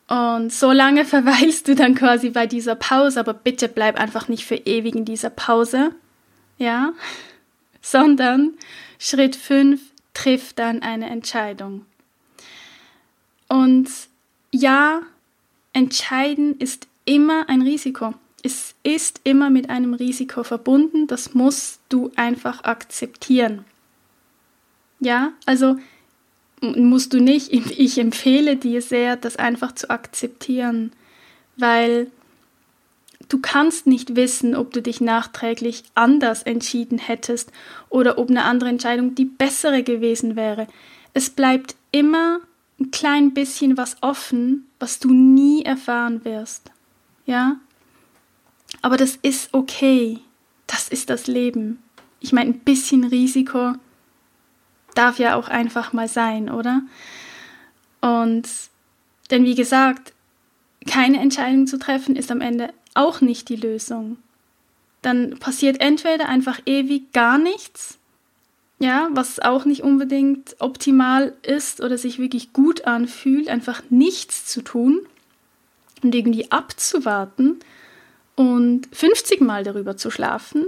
Und 0.08 0.54
so 0.54 0.72
lange 0.72 1.06
verweilst 1.16 1.68
du 1.68 1.76
dann 1.76 1.96
quasi 1.96 2.30
bei 2.30 2.46
dieser 2.46 2.76
Pause, 2.76 3.20
aber 3.20 3.34
bitte 3.34 3.68
bleib 3.68 4.00
einfach 4.00 4.28
nicht 4.28 4.46
für 4.46 4.56
ewig 4.56 4.96
in 4.96 5.06
dieser 5.06 5.30
Pause, 5.30 5.92
ja? 6.58 6.94
Sondern 7.82 8.54
Schritt 9.00 9.36
5, 9.36 9.80
triff 10.14 10.54
dann 10.54 10.82
eine 10.82 11.10
Entscheidung. 11.10 11.86
Und 13.48 13.90
ja, 14.52 15.02
entscheiden 15.74 16.58
ist 16.58 16.88
immer 17.06 17.50
ein 17.50 17.62
Risiko. 17.62 18.14
Es 18.44 18.76
ist 18.84 19.22
immer 19.24 19.50
mit 19.50 19.70
einem 19.70 19.94
Risiko 19.94 20.44
verbunden. 20.44 21.08
Das 21.08 21.34
musst 21.34 21.82
du 21.90 22.12
einfach 22.16 22.64
akzeptieren. 22.64 23.66
Ja, 25.00 25.34
also 25.46 25.78
musst 26.62 27.14
du 27.14 27.20
nicht. 27.20 27.52
Ich 27.78 27.98
empfehle 27.98 28.56
dir 28.56 28.82
sehr, 28.82 29.16
das 29.16 29.38
einfach 29.38 29.74
zu 29.74 29.90
akzeptieren, 29.90 30.92
weil 31.56 32.12
du 33.30 33.40
kannst 33.40 33.88
nicht 33.88 34.16
wissen, 34.16 34.56
ob 34.56 34.74
du 34.74 34.82
dich 34.82 35.02
nachträglich 35.02 35.84
anders 35.96 36.44
entschieden 36.44 36.98
hättest 36.98 37.52
oder 37.90 38.18
ob 38.18 38.30
eine 38.30 38.44
andere 38.44 38.70
Entscheidung 38.70 39.16
die 39.16 39.26
bessere 39.26 39.84
gewesen 39.84 40.36
wäre. 40.36 40.68
Es 41.14 41.30
bleibt 41.30 41.76
immer 41.92 42.40
ein 42.80 42.92
klein 42.92 43.34
bisschen 43.34 43.78
was 43.78 43.98
offen, 44.02 44.68
was 44.80 45.00
du 45.00 45.14
nie 45.14 45.64
erfahren 45.64 46.24
wirst. 46.26 46.72
Ja? 47.26 47.58
Aber 48.82 48.98
das 48.98 49.18
ist 49.22 49.54
okay. 49.54 50.20
Das 50.68 50.88
ist 50.90 51.10
das 51.10 51.28
Leben. 51.28 51.82
Ich 52.20 52.34
meine, 52.34 52.52
ein 52.52 52.60
bisschen 52.60 53.04
Risiko 53.04 53.74
darf 54.96 55.20
ja 55.20 55.36
auch 55.36 55.48
einfach 55.48 55.94
mal 55.94 56.08
sein, 56.08 56.50
oder? 56.50 56.82
Und 58.02 58.48
denn 59.30 59.46
wie 59.46 59.56
gesagt, 59.56 60.14
keine 60.88 61.20
Entscheidung 61.20 61.68
zu 61.68 61.78
treffen 61.78 62.16
ist 62.16 62.32
am 62.32 62.42
Ende 62.42 62.74
auch 62.94 63.22
nicht 63.22 63.50
die 63.50 63.56
Lösung. 63.56 64.18
Dann 65.02 65.38
passiert 65.38 65.80
entweder 65.80 66.28
einfach 66.28 66.60
ewig 66.66 67.12
gar 67.14 67.38
nichts, 67.38 67.97
ja, 68.80 69.10
was 69.12 69.40
auch 69.40 69.66
nicht 69.66 69.84
unbedingt 69.84 70.56
optimal 70.60 71.34
ist 71.42 71.82
oder 71.82 71.98
sich 71.98 72.20
wirklich 72.20 72.54
gut 72.54 72.86
anfühlt, 72.86 73.50
einfach 73.50 73.82
nichts 73.90 74.46
zu 74.46 74.62
tun 74.62 75.02
und 76.04 76.14
irgendwie 76.14 76.52
abzuwarten 76.52 77.60
und 78.36 78.88
50 78.92 79.42
Mal 79.42 79.64
darüber 79.64 79.98
zu 79.98 80.12
schlafen. 80.12 80.66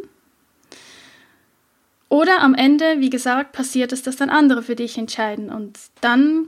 Oder 2.10 2.41
am 2.41 2.56
Ende, 2.56 3.00
wie 3.00 3.12
gesagt, 3.12 3.52
passiert 3.52 3.91
es, 3.93 4.02
dass 4.02 4.15
dann 4.15 4.32
andere 4.32 4.63
für 4.63 4.76
dich 4.76 4.98
entscheiden 4.98 5.52
und 5.52 5.78
dann, 6.02 6.48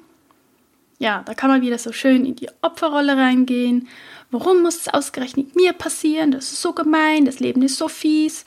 ja, 0.98 1.22
da 1.24 1.36
kann 1.36 1.52
man 1.52 1.62
wieder 1.62 1.78
so 1.78 1.92
schön 1.92 2.26
in 2.26 2.36
die 2.36 2.50
Opferrolle 2.62 3.16
reingehen 3.16 3.88
Warum 4.32 4.62
muss 4.62 4.78
es 4.78 4.88
ausgerechnet 4.88 5.58
mir 5.58 5.74
passieren? 5.74 6.32
Das 6.32 6.54
ist 6.54 6.62
so 6.62 6.72
gemein, 6.72 7.26
das 7.26 7.42
Leben 7.42 7.62
ist 7.64 7.78
so 7.78 7.90
fies. 7.90 8.46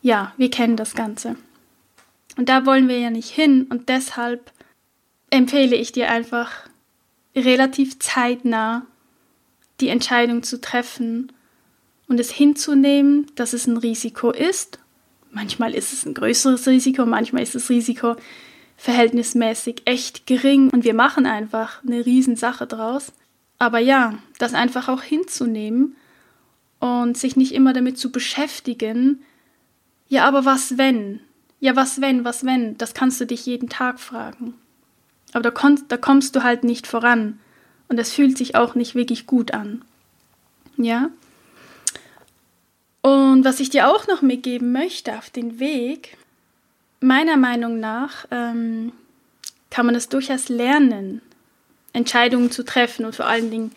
Ja, 0.00 0.32
wir 0.38 0.50
kennen 0.50 0.76
das 0.76 0.94
Ganze. 0.94 1.36
Und 2.36 2.48
da 2.48 2.66
wollen 2.66 2.88
wir 2.88 2.98
ja 2.98 3.10
nicht 3.10 3.30
hin 3.30 3.66
und 3.70 3.88
deshalb 3.88 4.52
empfehle 5.30 5.74
ich 5.74 5.92
dir 5.92 6.10
einfach 6.10 6.50
relativ 7.34 7.98
zeitnah 7.98 8.86
die 9.80 9.88
Entscheidung 9.88 10.42
zu 10.42 10.60
treffen 10.60 11.32
und 12.08 12.20
es 12.20 12.30
hinzunehmen, 12.30 13.26
dass 13.34 13.52
es 13.52 13.66
ein 13.66 13.76
Risiko 13.76 14.30
ist. 14.30 14.78
Manchmal 15.30 15.74
ist 15.74 15.92
es 15.92 16.06
ein 16.06 16.14
größeres 16.14 16.66
Risiko, 16.66 17.04
manchmal 17.04 17.42
ist 17.42 17.54
das 17.54 17.68
Risiko 17.68 18.16
verhältnismäßig 18.76 19.82
echt 19.86 20.26
gering 20.26 20.70
und 20.70 20.84
wir 20.84 20.94
machen 20.94 21.26
einfach 21.26 21.82
eine 21.82 22.04
Riesensache 22.04 22.66
draus. 22.66 23.12
Aber 23.58 23.78
ja, 23.78 24.18
das 24.38 24.54
einfach 24.54 24.88
auch 24.88 25.02
hinzunehmen 25.02 25.96
und 26.78 27.16
sich 27.16 27.36
nicht 27.36 27.52
immer 27.52 27.72
damit 27.72 27.98
zu 27.98 28.12
beschäftigen, 28.12 29.22
ja, 30.08 30.24
aber 30.26 30.44
was 30.44 30.78
wenn? 30.78 31.20
Ja, 31.60 31.76
was 31.76 32.00
wenn, 32.00 32.24
was 32.24 32.44
wenn? 32.44 32.76
Das 32.78 32.94
kannst 32.94 33.20
du 33.20 33.26
dich 33.26 33.46
jeden 33.46 33.68
Tag 33.68 33.98
fragen. 34.00 34.54
Aber 35.32 35.50
da, 35.50 35.74
da 35.88 35.96
kommst 35.96 36.36
du 36.36 36.42
halt 36.42 36.64
nicht 36.64 36.86
voran 36.86 37.38
und 37.88 37.98
es 37.98 38.12
fühlt 38.12 38.36
sich 38.36 38.54
auch 38.54 38.74
nicht 38.74 38.94
wirklich 38.94 39.26
gut 39.26 39.52
an. 39.52 39.84
Ja? 40.76 41.10
Und 43.02 43.44
was 43.44 43.60
ich 43.60 43.70
dir 43.70 43.88
auch 43.88 44.06
noch 44.06 44.22
mitgeben 44.22 44.72
möchte 44.72 45.16
auf 45.16 45.30
den 45.30 45.58
Weg, 45.58 46.16
meiner 47.00 47.36
Meinung 47.36 47.78
nach 47.78 48.26
ähm, 48.30 48.92
kann 49.70 49.86
man 49.86 49.94
es 49.94 50.08
durchaus 50.08 50.48
lernen, 50.48 51.22
Entscheidungen 51.92 52.50
zu 52.50 52.64
treffen 52.64 53.04
und 53.04 53.14
vor 53.14 53.26
allen 53.26 53.50
Dingen, 53.50 53.72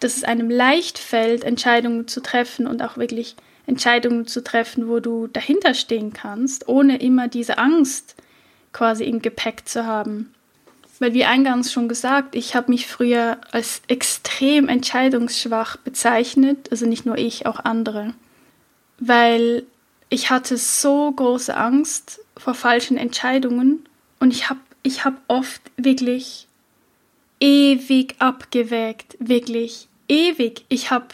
dass 0.00 0.16
es 0.16 0.24
einem 0.24 0.50
leicht 0.50 0.98
fällt, 0.98 1.44
Entscheidungen 1.44 2.08
zu 2.08 2.20
treffen 2.20 2.66
und 2.66 2.82
auch 2.82 2.96
wirklich 2.96 3.36
Entscheidungen 3.66 4.26
zu 4.26 4.42
treffen, 4.42 4.88
wo 4.88 5.00
du 5.00 5.26
dahinter 5.26 5.74
stehen 5.74 6.12
kannst, 6.12 6.68
ohne 6.68 6.98
immer 6.98 7.28
diese 7.28 7.58
Angst 7.58 8.16
quasi 8.72 9.04
im 9.04 9.22
Gepäck 9.22 9.68
zu 9.68 9.86
haben. 9.86 10.34
Weil 10.98 11.14
wie 11.14 11.24
eingangs 11.24 11.72
schon 11.72 11.88
gesagt, 11.88 12.34
ich 12.36 12.54
habe 12.54 12.70
mich 12.70 12.86
früher 12.86 13.38
als 13.50 13.82
extrem 13.88 14.68
entscheidungsschwach 14.68 15.76
bezeichnet, 15.78 16.68
also 16.70 16.86
nicht 16.86 17.06
nur 17.06 17.18
ich, 17.18 17.46
auch 17.46 17.60
andere. 17.64 18.14
Weil 18.98 19.64
ich 20.10 20.30
hatte 20.30 20.56
so 20.56 21.10
große 21.10 21.56
Angst 21.56 22.20
vor 22.36 22.54
falschen 22.54 22.96
Entscheidungen 22.96 23.84
und 24.20 24.30
ich 24.30 24.48
habe 24.48 24.60
ich 24.84 25.04
hab 25.04 25.14
oft 25.28 25.62
wirklich 25.76 26.46
ewig 27.40 28.16
abgewägt, 28.18 29.16
wirklich 29.18 29.88
ewig. 30.08 30.64
Ich 30.68 30.90
habe 30.90 31.06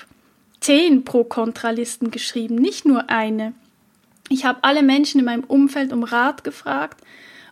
zehn 0.68 1.02
Pro-Kontralisten 1.02 2.11
geschrieben, 2.11 2.57
nicht 2.57 2.85
nur 2.85 3.09
eine. 3.09 3.54
Ich 4.28 4.44
habe 4.44 4.59
alle 4.64 4.83
Menschen 4.83 5.18
in 5.18 5.24
meinem 5.24 5.44
Umfeld 5.44 5.94
um 5.94 6.02
Rat 6.02 6.44
gefragt 6.44 7.00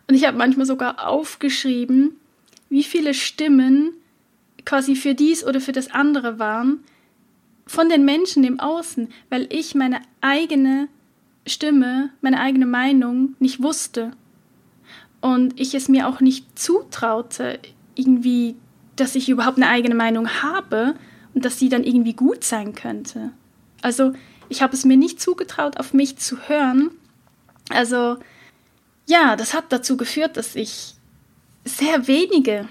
und 0.07 0.13
ich 0.13 0.27
habe 0.27 0.37
manchmal 0.37 0.67
sogar 0.67 1.07
aufgeschrieben, 1.07 2.15
wie 2.69 2.83
viele 2.83 3.15
Stimmen 3.15 3.93
quasi 4.65 4.95
für 4.95 5.15
dies 5.15 5.43
oder 5.43 5.59
für 5.59 5.71
das 5.71 5.89
andere 5.89 6.37
waren 6.37 6.83
von 7.65 7.89
den 7.89 8.05
Menschen 8.05 8.43
im 8.43 8.59
Außen, 8.59 9.09
weil 9.31 9.47
ich 9.51 9.73
meine 9.73 9.99
eigene 10.21 10.87
Stimme, 11.47 12.11
meine 12.21 12.39
eigene 12.39 12.67
Meinung 12.67 13.33
nicht 13.39 13.63
wusste 13.63 14.11
und 15.21 15.59
ich 15.59 15.73
es 15.73 15.89
mir 15.89 16.07
auch 16.07 16.21
nicht 16.21 16.59
zutraute, 16.59 17.57
irgendwie, 17.95 18.53
dass 18.95 19.15
ich 19.15 19.27
überhaupt 19.27 19.57
eine 19.57 19.69
eigene 19.69 19.95
Meinung 19.95 20.29
habe 20.43 20.93
dass 21.41 21.59
sie 21.59 21.69
dann 21.69 21.83
irgendwie 21.83 22.13
gut 22.13 22.43
sein 22.43 22.75
könnte. 22.75 23.31
Also 23.81 24.13
ich 24.49 24.61
habe 24.61 24.73
es 24.73 24.85
mir 24.85 24.97
nicht 24.97 25.21
zugetraut, 25.21 25.79
auf 25.79 25.93
mich 25.93 26.17
zu 26.17 26.37
hören. 26.47 26.91
Also 27.69 28.17
ja, 29.05 29.35
das 29.35 29.53
hat 29.53 29.65
dazu 29.69 29.97
geführt, 29.97 30.37
dass 30.37 30.55
ich 30.55 30.95
sehr 31.65 32.07
wenige 32.07 32.67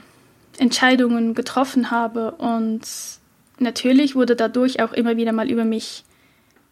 Entscheidungen 0.59 1.35
getroffen 1.35 1.91
habe 1.91 2.33
und 2.33 2.83
natürlich 3.59 4.15
wurde 4.15 4.37
dadurch 4.37 4.81
auch 4.83 4.93
immer 4.93 5.17
wieder 5.17 5.33
mal 5.33 5.51
über 5.51 5.65
mich 5.65 6.05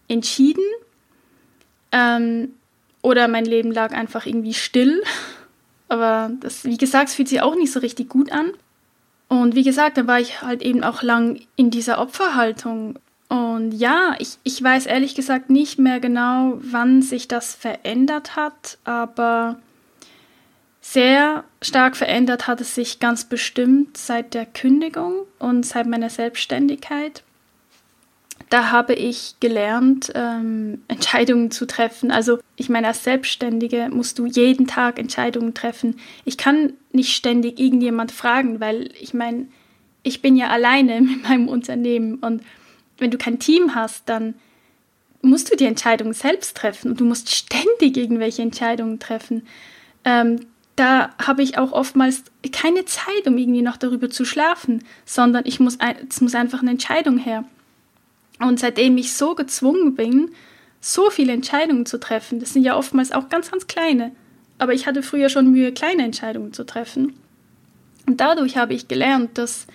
entschieden 0.09 0.65
ähm, 1.93 2.55
oder 3.03 3.29
mein 3.29 3.45
Leben 3.45 3.73
lag 3.73 3.93
einfach 3.93 4.27
irgendwie 4.27 4.55
still. 4.55 5.03
Aber 5.89 6.31
das, 6.41 6.65
wie 6.65 6.79
gesagt, 6.79 7.11
fühlt 7.11 7.29
sich 7.29 7.43
auch 7.43 7.55
nicht 7.55 7.71
so 7.71 7.81
richtig 7.81 8.09
gut 8.09 8.33
an. 8.33 8.53
Und 9.29 9.55
wie 9.55 9.63
gesagt, 9.63 9.97
da 9.97 10.07
war 10.07 10.21
ich 10.21 10.43
halt 10.43 10.63
eben 10.63 10.85
auch 10.85 11.03
lang 11.03 11.41
in 11.57 11.71
dieser 11.71 11.99
Opferhaltung. 12.01 12.99
Und 13.29 13.73
ja, 13.73 14.15
ich, 14.19 14.39
ich 14.45 14.63
weiß 14.63 14.87
ehrlich 14.87 15.15
gesagt 15.15 15.51
nicht 15.51 15.79
mehr 15.79 15.99
genau, 16.01 16.59
wann 16.61 17.03
sich 17.03 17.27
das 17.27 17.55
verändert 17.55 18.37
hat, 18.37 18.79
aber 18.85 19.57
sehr 20.81 21.45
stark 21.63 21.97
verändert 21.97 22.47
hat 22.47 22.61
es 22.61 22.75
sich 22.75 23.01
ganz 23.01 23.25
bestimmt 23.25 23.97
seit 23.97 24.35
der 24.35 24.45
Kündigung 24.45 25.15
und 25.39 25.65
seit 25.65 25.87
meiner 25.87 26.11
Selbstständigkeit. 26.11 27.23
Da 28.51 28.71
habe 28.71 28.95
ich 28.95 29.37
gelernt, 29.41 30.13
ähm, 30.15 30.83
Entscheidungen 30.89 31.51
zu 31.51 31.67
treffen. 31.67 32.11
Also 32.11 32.39
ich 32.57 32.69
meine, 32.69 32.89
als 32.89 33.03
Selbstständige 33.05 33.89
musst 33.91 34.19
du 34.19 34.27
jeden 34.27 34.67
Tag 34.67 34.99
Entscheidungen 34.99 35.55
treffen. 35.55 35.97
Ich 36.25 36.37
kann 36.37 36.75
nicht 36.93 37.15
ständig 37.15 37.59
irgendjemand 37.59 38.13
fragen, 38.13 38.61
weil 38.61 38.91
ich 39.01 39.15
meine, 39.15 39.47
ich 40.03 40.23
bin 40.23 40.37
ja 40.37 40.49
alleine 40.49 41.01
mit 41.01 41.23
meinem 41.25 41.49
Unternehmen 41.49 42.17
und 42.17 42.43
wenn 42.99 43.11
du 43.11 43.19
kein 43.19 43.39
Team 43.39 43.75
hast, 43.75 44.09
dann 44.09 44.35
musst 45.21 45.51
du 45.51 45.57
die 45.57 45.65
Entscheidungen 45.65 46.13
selbst 46.13 46.57
treffen 46.57 46.91
und 46.91 47.01
du 47.01 47.05
musst 47.05 47.35
ständig 47.35 47.97
irgendwelche 47.97 48.43
Entscheidungen 48.43 48.99
treffen. 48.99 49.47
Ähm, 50.05 50.41
da 50.77 51.15
habe 51.19 51.43
ich 51.43 51.57
auch 51.57 51.73
oftmals 51.73 52.25
keine 52.53 52.85
Zeit, 52.85 53.27
um 53.27 53.39
irgendwie 53.39 53.63
noch 53.63 53.77
darüber 53.77 54.11
zu 54.11 54.25
schlafen, 54.25 54.85
sondern 55.05 55.45
ich 55.47 55.61
muss, 55.61 55.79
es 56.09 56.21
muss 56.21 56.35
einfach 56.35 56.61
eine 56.61 56.73
Entscheidung 56.73 57.19
her. 57.19 57.45
Und 58.41 58.59
seitdem 58.59 58.97
ich 58.99 59.15
so 59.15 59.35
gezwungen 59.35 59.95
bin, 59.95 60.31
so 60.81 61.11
viele 61.11 61.33
Entscheidungen 61.33 61.87
zu 61.87 61.99
treffen, 61.99 62.41
das 62.41 62.53
sind 62.53 62.63
ja 62.63 62.77
oftmals 62.77 63.13
auch 63.13 63.29
ganz, 63.29 63.51
ganz 63.51 63.67
kleine, 63.67 64.13
aber 64.59 64.75
ich 64.75 64.87
hatte 64.87 65.03
früher 65.03 65.29
schon 65.29 65.51
Mühe, 65.51 65.73
kleine 65.73 66.05
Entscheidungen 66.05 66.53
zu 66.53 66.65
treffen. 66.65 67.15
Und 68.07 68.21
dadurch 68.21 68.57
habe 68.57 68.75
ich 68.75 68.89
gelernt, 68.89 69.39
dass, 69.39 69.67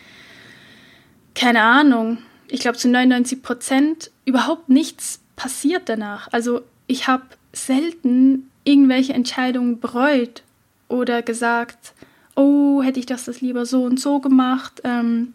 keine 1.33 1.61
Ahnung, 1.61 2.19
ich 2.47 2.59
glaube 2.59 2.77
zu 2.77 2.89
99 2.89 3.41
Prozent 3.41 4.11
überhaupt 4.25 4.69
nichts 4.69 5.19
passiert 5.35 5.89
danach. 5.89 6.27
Also 6.31 6.61
ich 6.87 7.07
habe 7.07 7.23
selten 7.53 8.49
irgendwelche 8.63 9.13
Entscheidungen 9.13 9.79
bereut 9.79 10.43
oder 10.87 11.21
gesagt, 11.21 11.93
oh, 12.35 12.81
hätte 12.83 12.99
ich 12.99 13.05
das, 13.05 13.25
das 13.25 13.41
lieber 13.41 13.65
so 13.65 13.83
und 13.83 13.99
so 13.99 14.19
gemacht. 14.19 14.81
Ähm, 14.83 15.33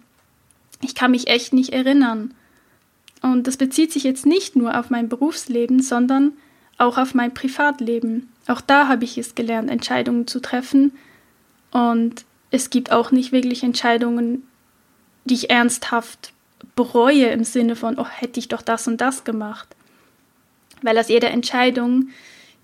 ich 0.83 0.95
kann 0.95 1.11
mich 1.11 1.29
echt 1.29 1.53
nicht 1.53 1.73
erinnern. 1.73 2.35
Und 3.25 3.47
das 3.47 3.57
bezieht 3.57 3.91
sich 3.91 4.05
jetzt 4.05 4.27
nicht 4.27 4.55
nur 4.55 4.79
auf 4.79 4.91
mein 4.91 5.09
Berufsleben, 5.09 5.81
sondern 5.81 6.33
auch 6.77 6.99
auf 6.99 7.15
mein 7.15 7.33
Privatleben. 7.33 8.29
Auch 8.49 8.61
da 8.61 8.87
habe 8.87 9.05
ich 9.05 9.17
es 9.17 9.35
gelernt, 9.35 9.71
Entscheidungen 9.71 10.27
zu 10.27 10.41
treffen. 10.41 10.93
Und 11.71 12.27
es 12.51 12.69
gibt 12.69 12.93
auch 12.93 13.13
nicht 13.13 13.33
wirklich 13.33 13.63
Entscheidungen, 13.63 14.43
die 15.25 15.33
ich 15.33 15.49
ernsthaft 15.49 16.35
bereue 16.77 17.29
im 17.29 17.45
Sinne 17.45 17.77
von, 17.77 17.99
oh, 17.99 18.05
hätte 18.05 18.39
ich 18.39 18.49
doch 18.49 18.61
das 18.61 18.87
und 18.89 19.01
das 19.01 19.25
gemacht. 19.25 19.75
Weil 20.83 20.99
aus 20.99 21.09
jeder 21.09 21.31
Entscheidung, 21.31 22.11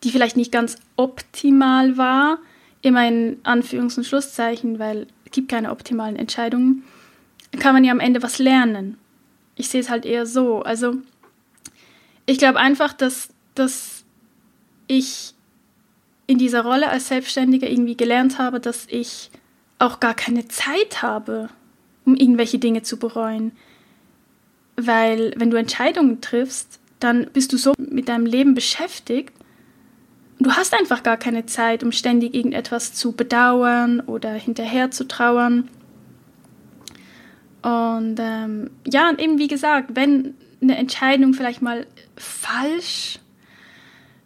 die 0.05 0.11
vielleicht 0.11 0.37
nicht 0.37 0.53
ganz 0.53 0.77
optimal 0.97 1.97
war, 1.97 2.37
immer 2.83 3.09
in 3.09 3.43
Anführungs- 3.45 3.97
und 3.97 4.05
Schlusszeichen, 4.05 4.79
weil 4.79 5.07
es 5.25 5.33
gibt 5.33 5.49
keine 5.49 5.71
optimalen 5.71 6.17
Entscheidungen, 6.17 6.85
kann 7.59 7.73
man 7.73 7.83
ja 7.83 7.93
am 7.93 8.01
Ende 8.01 8.23
was 8.23 8.39
lernen. 8.39 8.99
Ich 9.61 9.69
sehe 9.69 9.83
es 9.83 9.91
halt 9.91 10.07
eher 10.07 10.25
so. 10.25 10.63
Also 10.63 10.95
ich 12.25 12.39
glaube 12.39 12.59
einfach, 12.59 12.95
dass, 12.95 13.29
dass 13.55 14.05
ich 14.87 15.35
in 16.27 16.39
dieser 16.39 16.63
Rolle 16.63 16.89
als 16.89 17.09
Selbstständiger 17.09 17.69
irgendwie 17.69 17.97
gelernt 17.97 18.39
habe, 18.39 18.59
dass 18.59 18.87
ich 18.89 19.31
auch 19.79 20.01
gar 20.01 20.15
keine 20.15 20.49
Zeit 20.49 21.03
habe, 21.03 21.51
um 22.07 22.17
irgendwelche 22.17 22.59
Dinge 22.59 22.83
zu 22.83 22.99
bereuen. 22.99 23.53
Weil 24.77 25.35
wenn 25.37 25.51
du 25.51 25.59
Entscheidungen 25.59 26.23
triffst, 26.23 26.81
dann 27.01 27.27
bist 27.31 27.53
du 27.53 27.59
so 27.59 27.75
mit 27.77 28.09
deinem 28.09 28.25
Leben 28.25 28.55
beschäftigt, 28.55 29.35
du 30.39 30.53
hast 30.53 30.73
einfach 30.73 31.03
gar 31.03 31.19
keine 31.19 31.45
Zeit, 31.45 31.83
um 31.83 31.93
ständig 31.93 32.35
irgendetwas 32.35 32.95
zu 32.95 33.13
bedauern 33.13 34.01
oder 34.01 34.33
hinterher 34.33 34.91
zu 34.91 35.07
trauern. 35.07 35.69
Und 37.63 38.17
ähm, 38.19 38.71
ja, 38.87 39.09
und 39.11 39.21
eben 39.21 39.39
wie 39.39 39.49
gesagt, 39.49 39.91
wenn 39.95 40.35
eine 40.63 40.77
Entscheidung 40.77 41.35
vielleicht 41.35 41.63
mal 41.63 41.87
falsch 42.17 43.19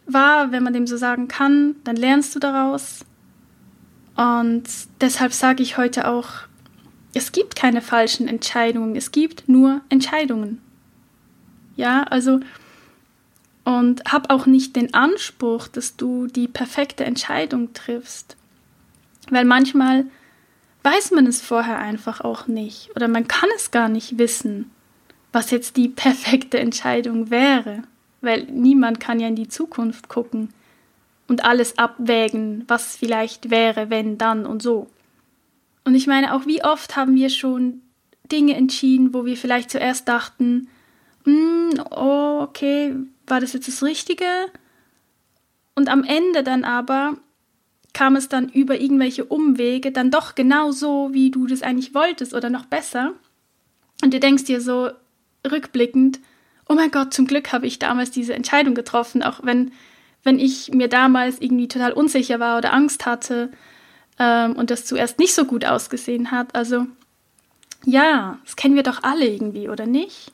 war, 0.07 0.53
wenn 0.53 0.62
man 0.62 0.73
dem 0.73 0.87
so 0.87 0.97
sagen 0.97 1.29
kann, 1.29 1.77
dann 1.85 1.97
lernst 1.97 2.35
du 2.35 2.38
daraus. 2.38 3.05
Und 4.16 4.64
deshalb 5.01 5.33
sage 5.33 5.62
ich 5.62 5.77
heute 5.77 6.09
auch, 6.09 6.29
es 7.14 7.33
gibt 7.33 7.57
keine 7.57 7.81
falschen 7.81 8.29
Entscheidungen, 8.29 8.97
es 8.97 9.12
gibt 9.12 9.49
nur 9.49 9.81
Entscheidungen. 9.88 10.61
Ja, 11.77 12.05
also 12.05 12.40
und 13.64 14.05
hab 14.05 14.31
auch 14.31 14.47
nicht 14.47 14.77
den 14.77 14.92
Anspruch, 14.92 15.68
dass 15.68 15.97
du 15.97 16.27
die 16.27 16.49
perfekte 16.49 17.05
Entscheidung 17.05 17.73
triffst. 17.73 18.37
Weil 19.31 19.47
manchmal 19.47 20.05
weiß 20.85 21.11
man 21.12 21.27
es 21.27 21.40
vorher 21.40 21.79
einfach 21.79 22.20
auch 22.20 22.47
nicht 22.47 22.94
oder 22.94 23.09
man 23.09 23.27
kann 23.27 23.49
es 23.57 23.70
gar 23.70 23.88
nicht 23.88 24.18
wissen, 24.18 24.70
was 25.33 25.51
jetzt 25.51 25.77
die 25.77 25.88
perfekte 26.05 26.59
Entscheidung 26.59 27.31
wäre, 27.31 27.83
weil 28.20 28.44
niemand 28.44 29.01
kann 29.01 29.18
ja 29.18 29.29
in 29.29 29.37
die 29.37 29.49
Zukunft 29.49 30.09
gucken 30.09 30.51
und 31.27 31.44
alles 31.44 31.79
abwägen, 31.79 32.64
was 32.68 32.97
vielleicht 32.97 33.51
wäre, 33.51 33.90
wenn, 33.90 34.18
dann 34.18 34.47
und 34.47 34.62
so. 34.62 34.88
Und 35.85 35.94
ich 35.94 36.07
meine, 36.07 36.35
auch 36.35 36.47
wie 36.47 36.62
oft 36.62 36.97
haben 36.97 37.14
wir 37.14 37.31
schon 37.31 37.81
Dinge 38.31 38.55
entschieden, 38.55 39.14
wo 39.14 39.25
wir 39.25 39.37
vielleicht 39.37 39.70
zuerst 39.70 40.09
dachten, 40.09 40.68
mm, 41.25 41.81
oh, 41.90 42.40
okay, 42.42 42.94
war 43.27 43.40
das 43.40 43.53
jetzt 43.53 43.68
das 43.68 43.83
Richtige? 43.83 44.25
Und 45.75 45.88
am 45.88 46.05
Ende 46.05 46.42
dann 46.42 46.64
aber 46.64 47.16
kam 47.95 48.17
es 48.17 48.29
dann 48.29 48.49
über 48.49 48.79
irgendwelche 48.79 49.25
Umwege 49.25 49.91
dann 49.93 50.11
doch 50.11 50.35
genau 50.35 50.73
so, 50.73 51.11
wie 51.13 51.31
du 51.31 51.47
das 51.47 51.63
eigentlich 51.63 51.95
wolltest 51.95 52.35
oder 52.35 52.51
noch 52.51 52.67
besser. 52.67 53.15
Und 54.03 54.13
du 54.13 54.21
denkst 54.21 54.45
dir 54.45 54.61
so 54.61 54.91
rückblickend, 55.51 56.21
oh 56.69 56.75
mein 56.75 56.91
Gott, 56.91 57.15
zum 57.15 57.27
Glück 57.27 57.53
habe 57.53 57.67
ich 57.67 57.79
damals 57.79 58.11
diese 58.11 58.35
Entscheidung 58.35 58.75
getroffen, 58.75 59.23
auch 59.23 59.41
wenn, 59.43 59.73
wenn 60.23 60.39
ich 60.39 60.73
mir 60.73 60.89
damals 60.89 61.41
irgendwie 61.41 61.69
total 61.69 61.93
unsicher 61.93 62.41
war 62.41 62.59
oder 62.59 62.73
Angst 62.75 63.07
hatte 63.07 63.51
ähm, 64.19 64.55
und 64.57 64.71
das 64.71 64.85
zuerst 64.85 65.19
nicht 65.19 65.35
so 65.35 65.45
gut 65.45 65.65
ausgesehen 65.65 66.31
hat. 66.31 66.55
Also 66.55 66.87
ja, 67.85 68.39
das 68.45 68.57
kennen 68.57 68.75
wir 68.75 68.83
doch 68.83 69.03
alle 69.03 69.27
irgendwie, 69.27 69.69
oder 69.69 69.87
nicht? 69.87 70.33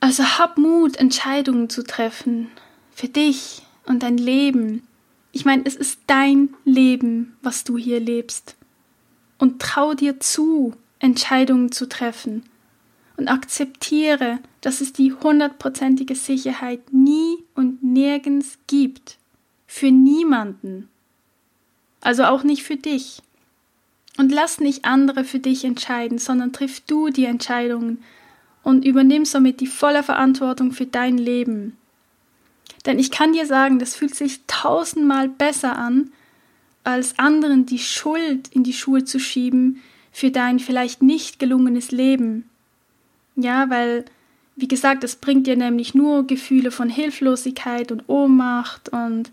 Also 0.00 0.22
hab 0.22 0.58
Mut, 0.58 0.96
Entscheidungen 0.96 1.70
zu 1.70 1.82
treffen. 1.82 2.50
Für 2.94 3.08
dich 3.08 3.62
und 3.86 4.02
dein 4.02 4.18
Leben. 4.18 4.86
Ich 5.34 5.44
meine, 5.44 5.66
es 5.66 5.74
ist 5.74 5.98
dein 6.06 6.50
Leben, 6.64 7.36
was 7.42 7.64
du 7.64 7.76
hier 7.76 7.98
lebst. 8.00 8.56
und 9.36 9.60
trau 9.60 9.94
dir 9.94 10.20
zu, 10.20 10.74
Entscheidungen 11.00 11.72
zu 11.72 11.88
treffen. 11.88 12.44
Und 13.16 13.26
akzeptiere, 13.26 14.38
dass 14.60 14.80
es 14.80 14.92
die 14.92 15.12
hundertprozentige 15.12 16.14
Sicherheit 16.14 16.92
nie 16.92 17.38
und 17.56 17.82
nirgends 17.82 18.58
gibt. 18.68 19.18
Für 19.66 19.90
niemanden. 19.90 20.88
Also 22.00 22.24
auch 22.24 22.44
nicht 22.44 22.62
für 22.62 22.76
dich. 22.76 23.20
Und 24.16 24.30
lass 24.30 24.60
nicht 24.60 24.84
andere 24.84 25.24
für 25.24 25.40
dich 25.40 25.64
entscheiden, 25.64 26.18
sondern 26.18 26.52
triff 26.52 26.80
du 26.80 27.08
die 27.08 27.24
Entscheidungen 27.24 28.02
und 28.62 28.84
übernimm 28.84 29.24
somit 29.24 29.60
die 29.60 29.66
volle 29.66 30.04
Verantwortung 30.04 30.70
für 30.70 30.86
dein 30.86 31.18
Leben. 31.18 31.76
Denn 32.86 32.98
ich 32.98 33.10
kann 33.10 33.32
dir 33.32 33.46
sagen, 33.46 33.78
das 33.78 33.94
fühlt 33.94 34.14
sich 34.14 34.40
tausendmal 34.46 35.28
besser 35.28 35.76
an, 35.76 36.12
als 36.84 37.18
anderen 37.18 37.64
die 37.64 37.78
Schuld 37.78 38.48
in 38.48 38.62
die 38.62 38.74
Schuhe 38.74 39.04
zu 39.04 39.18
schieben 39.18 39.82
für 40.12 40.30
dein 40.30 40.58
vielleicht 40.58 41.02
nicht 41.02 41.38
gelungenes 41.38 41.90
Leben. 41.90 42.48
Ja, 43.36 43.68
weil, 43.70 44.04
wie 44.54 44.68
gesagt, 44.68 45.02
es 45.02 45.16
bringt 45.16 45.46
dir 45.46 45.56
nämlich 45.56 45.94
nur 45.94 46.26
Gefühle 46.26 46.70
von 46.70 46.88
Hilflosigkeit 46.88 47.90
und 47.90 48.04
Ohnmacht 48.06 48.90
und 48.90 49.32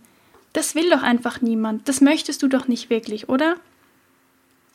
das 0.53 0.75
will 0.75 0.89
doch 0.89 1.03
einfach 1.03 1.41
niemand. 1.41 1.87
Das 1.87 2.01
möchtest 2.01 2.41
du 2.41 2.47
doch 2.47 2.67
nicht 2.67 2.89
wirklich, 2.89 3.29
oder? 3.29 3.55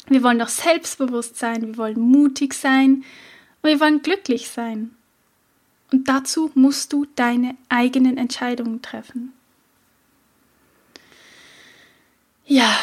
Wir 0.08 0.22
wollen 0.22 0.38
doch 0.38 0.48
selbstbewusst 0.48 1.36
sein, 1.36 1.62
wir 1.62 1.76
wollen 1.76 1.98
mutig 1.98 2.54
sein 2.54 3.04
und 3.62 3.70
wir 3.70 3.80
wollen 3.80 4.02
glücklich 4.02 4.48
sein. 4.48 4.95
Und 5.92 6.08
dazu 6.08 6.50
musst 6.54 6.92
du 6.92 7.06
deine 7.14 7.54
eigenen 7.68 8.18
Entscheidungen 8.18 8.82
treffen. 8.82 9.32
Ja, 12.44 12.76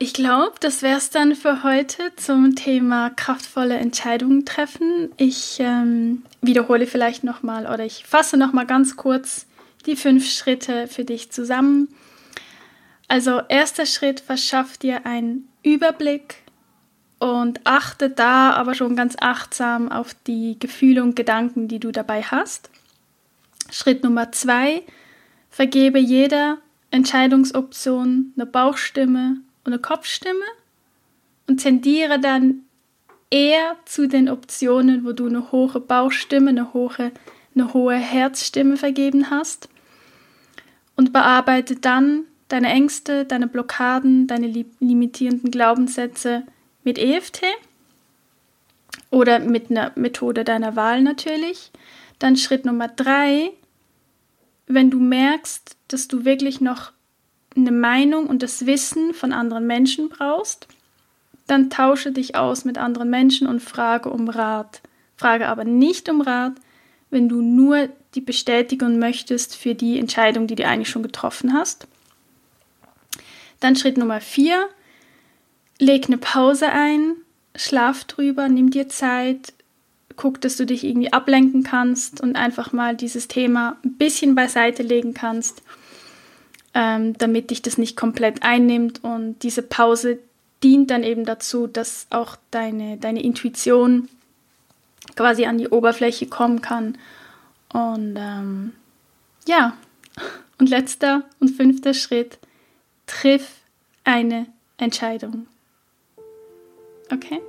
ich 0.00 0.12
glaube, 0.12 0.54
das 0.60 0.82
wäre 0.82 0.98
es 0.98 1.10
dann 1.10 1.34
für 1.34 1.64
heute 1.64 2.12
zum 2.16 2.54
Thema 2.54 3.10
kraftvolle 3.10 3.76
Entscheidungen 3.76 4.44
treffen. 4.44 5.10
Ich 5.16 5.58
ähm, 5.58 6.22
wiederhole 6.40 6.86
vielleicht 6.86 7.24
nochmal 7.24 7.66
oder 7.66 7.84
ich 7.84 8.04
fasse 8.06 8.36
nochmal 8.36 8.66
ganz 8.66 8.96
kurz 8.96 9.46
die 9.86 9.96
fünf 9.96 10.28
Schritte 10.30 10.86
für 10.86 11.04
dich 11.04 11.30
zusammen. 11.30 11.88
Also 13.08 13.40
erster 13.48 13.86
Schritt 13.86 14.20
verschafft 14.20 14.82
dir 14.82 15.04
einen 15.06 15.48
Überblick 15.62 16.36
und 17.18 17.60
achte 17.64 18.10
da 18.10 18.52
aber 18.52 18.74
schon 18.74 18.96
ganz 18.96 19.16
achtsam 19.20 19.90
auf 19.90 20.14
die 20.26 20.56
Gefühle 20.58 21.02
und 21.02 21.16
Gedanken, 21.16 21.68
die 21.68 21.80
du 21.80 21.90
dabei 21.90 22.22
hast. 22.22 22.70
Schritt 23.70 24.04
Nummer 24.04 24.32
zwei, 24.32 24.82
vergebe 25.50 25.98
jeder 25.98 26.58
Entscheidungsoption 26.90 28.32
eine 28.36 28.46
Bauchstimme 28.46 29.38
und 29.64 29.72
eine 29.72 29.82
Kopfstimme 29.82 30.44
und 31.46 31.58
tendiere 31.58 32.18
dann 32.20 32.62
eher 33.30 33.76
zu 33.84 34.08
den 34.08 34.28
Optionen, 34.28 35.04
wo 35.04 35.12
du 35.12 35.26
eine 35.26 35.52
hohe 35.52 35.80
Bauchstimme, 35.80 36.50
eine 36.50 36.72
hohe, 36.72 37.12
eine 37.54 37.74
hohe 37.74 37.96
Herzstimme 37.96 38.76
vergeben 38.76 39.30
hast 39.30 39.68
und 40.96 41.12
bearbeite 41.12 41.76
dann 41.76 42.24
deine 42.48 42.68
Ängste, 42.68 43.24
deine 43.26 43.46
Blockaden, 43.46 44.26
deine 44.26 44.46
limitierenden 44.80 45.50
Glaubenssätze 45.50 46.44
mit 46.88 46.96
EFT 46.96 47.42
oder 49.10 49.40
mit 49.40 49.70
einer 49.70 49.92
Methode 49.94 50.42
deiner 50.42 50.74
Wahl 50.74 51.02
natürlich. 51.02 51.70
Dann 52.18 52.34
Schritt 52.34 52.64
Nummer 52.64 52.88
drei, 52.88 53.50
wenn 54.66 54.90
du 54.90 54.98
merkst, 54.98 55.76
dass 55.88 56.08
du 56.08 56.24
wirklich 56.24 56.62
noch 56.62 56.92
eine 57.54 57.72
Meinung 57.72 58.26
und 58.26 58.42
das 58.42 58.64
Wissen 58.64 59.12
von 59.12 59.34
anderen 59.34 59.66
Menschen 59.66 60.08
brauchst, 60.08 60.66
dann 61.46 61.68
tausche 61.68 62.10
dich 62.10 62.36
aus 62.36 62.64
mit 62.64 62.78
anderen 62.78 63.10
Menschen 63.10 63.46
und 63.46 63.60
frage 63.60 64.08
um 64.08 64.30
Rat. 64.30 64.80
Frage 65.18 65.48
aber 65.48 65.64
nicht 65.64 66.08
um 66.08 66.22
Rat, 66.22 66.54
wenn 67.10 67.28
du 67.28 67.42
nur 67.42 67.90
die 68.14 68.22
Bestätigung 68.22 68.98
möchtest 68.98 69.56
für 69.56 69.74
die 69.74 69.98
Entscheidung, 69.98 70.46
die 70.46 70.54
du 70.54 70.66
eigentlich 70.66 70.88
schon 70.88 71.02
getroffen 71.02 71.52
hast. 71.52 71.86
Dann 73.60 73.76
Schritt 73.76 73.98
Nummer 73.98 74.22
vier, 74.22 74.70
leg 75.78 76.06
eine 76.06 76.18
Pause 76.18 76.70
ein, 76.70 77.16
schlaf 77.54 78.04
drüber, 78.04 78.48
nimm 78.48 78.70
dir 78.70 78.88
Zeit, 78.88 79.52
guck, 80.16 80.40
dass 80.40 80.56
du 80.56 80.66
dich 80.66 80.84
irgendwie 80.84 81.12
ablenken 81.12 81.62
kannst 81.62 82.20
und 82.20 82.36
einfach 82.36 82.72
mal 82.72 82.96
dieses 82.96 83.28
Thema 83.28 83.76
ein 83.84 83.94
bisschen 83.94 84.34
beiseite 84.34 84.82
legen 84.82 85.14
kannst, 85.14 85.62
ähm, 86.74 87.16
damit 87.18 87.50
dich 87.50 87.62
das 87.62 87.78
nicht 87.78 87.96
komplett 87.96 88.42
einnimmt. 88.42 89.02
Und 89.04 89.42
diese 89.42 89.62
Pause 89.62 90.18
dient 90.62 90.90
dann 90.90 91.04
eben 91.04 91.24
dazu, 91.24 91.66
dass 91.66 92.06
auch 92.10 92.36
deine, 92.50 92.96
deine 92.96 93.22
Intuition 93.22 94.08
quasi 95.16 95.46
an 95.46 95.58
die 95.58 95.68
Oberfläche 95.68 96.26
kommen 96.26 96.60
kann. 96.60 96.98
Und 97.72 98.16
ähm, 98.18 98.72
ja, 99.46 99.76
und 100.58 100.68
letzter 100.68 101.22
und 101.38 101.50
fünfter 101.50 101.94
Schritt, 101.94 102.38
triff 103.06 103.48
eine 104.04 104.46
Entscheidung. 104.78 105.46
Okay? 107.12 107.40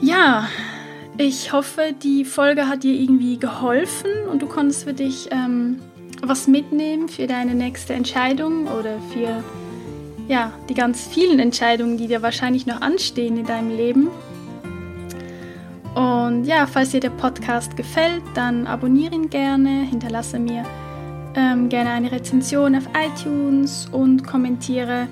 Ja, 0.00 0.48
ich 1.18 1.52
hoffe, 1.52 1.94
die 2.02 2.24
Folge 2.24 2.68
hat 2.68 2.82
dir 2.82 2.94
irgendwie 2.94 3.38
geholfen 3.38 4.10
und 4.30 4.42
du 4.42 4.46
konntest 4.46 4.84
für 4.84 4.92
dich 4.92 5.28
ähm, 5.30 5.80
was 6.22 6.46
mitnehmen 6.46 7.08
für 7.08 7.26
deine 7.26 7.54
nächste 7.54 7.94
Entscheidung 7.94 8.66
oder 8.66 8.98
für 9.12 9.42
ja, 10.28 10.52
die 10.68 10.74
ganz 10.74 11.06
vielen 11.06 11.38
Entscheidungen, 11.38 11.96
die 11.96 12.08
dir 12.08 12.22
wahrscheinlich 12.22 12.66
noch 12.66 12.80
anstehen 12.80 13.36
in 13.38 13.46
deinem 13.46 13.76
Leben. 13.76 14.08
Und 15.94 16.44
ja, 16.44 16.66
falls 16.66 16.90
dir 16.90 17.00
der 17.00 17.10
Podcast 17.10 17.76
gefällt, 17.76 18.22
dann 18.34 18.66
abonniere 18.66 19.14
ihn 19.14 19.30
gerne, 19.30 19.82
hinterlasse 19.82 20.38
mir 20.38 20.64
ähm, 21.34 21.68
gerne 21.68 21.90
eine 21.90 22.12
Rezension 22.12 22.76
auf 22.76 22.88
iTunes 22.94 23.88
und 23.92 24.26
kommentiere 24.26 25.06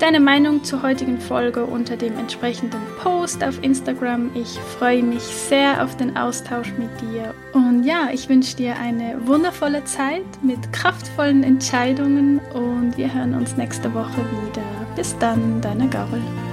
deine 0.00 0.20
Meinung 0.20 0.64
zur 0.64 0.82
heutigen 0.82 1.20
Folge 1.20 1.64
unter 1.64 1.96
dem 1.96 2.18
entsprechenden 2.18 2.80
Post 2.98 3.42
auf 3.42 3.62
Instagram. 3.62 4.30
Ich 4.34 4.58
freue 4.78 5.02
mich 5.02 5.22
sehr 5.22 5.82
auf 5.82 5.96
den 5.96 6.16
Austausch 6.16 6.72
mit 6.78 6.90
dir. 7.00 7.34
Und 7.52 7.84
ja, 7.84 8.08
ich 8.12 8.28
wünsche 8.28 8.56
dir 8.56 8.76
eine 8.76 9.26
wundervolle 9.26 9.84
Zeit 9.84 10.24
mit 10.42 10.72
kraftvollen 10.72 11.42
Entscheidungen 11.42 12.40
und 12.52 12.96
wir 12.96 13.12
hören 13.12 13.34
uns 13.34 13.56
nächste 13.56 13.92
Woche 13.94 14.18
wieder. 14.18 14.62
Bis 14.94 15.16
dann, 15.18 15.60
deine 15.60 15.88
Gabriel. 15.88 16.45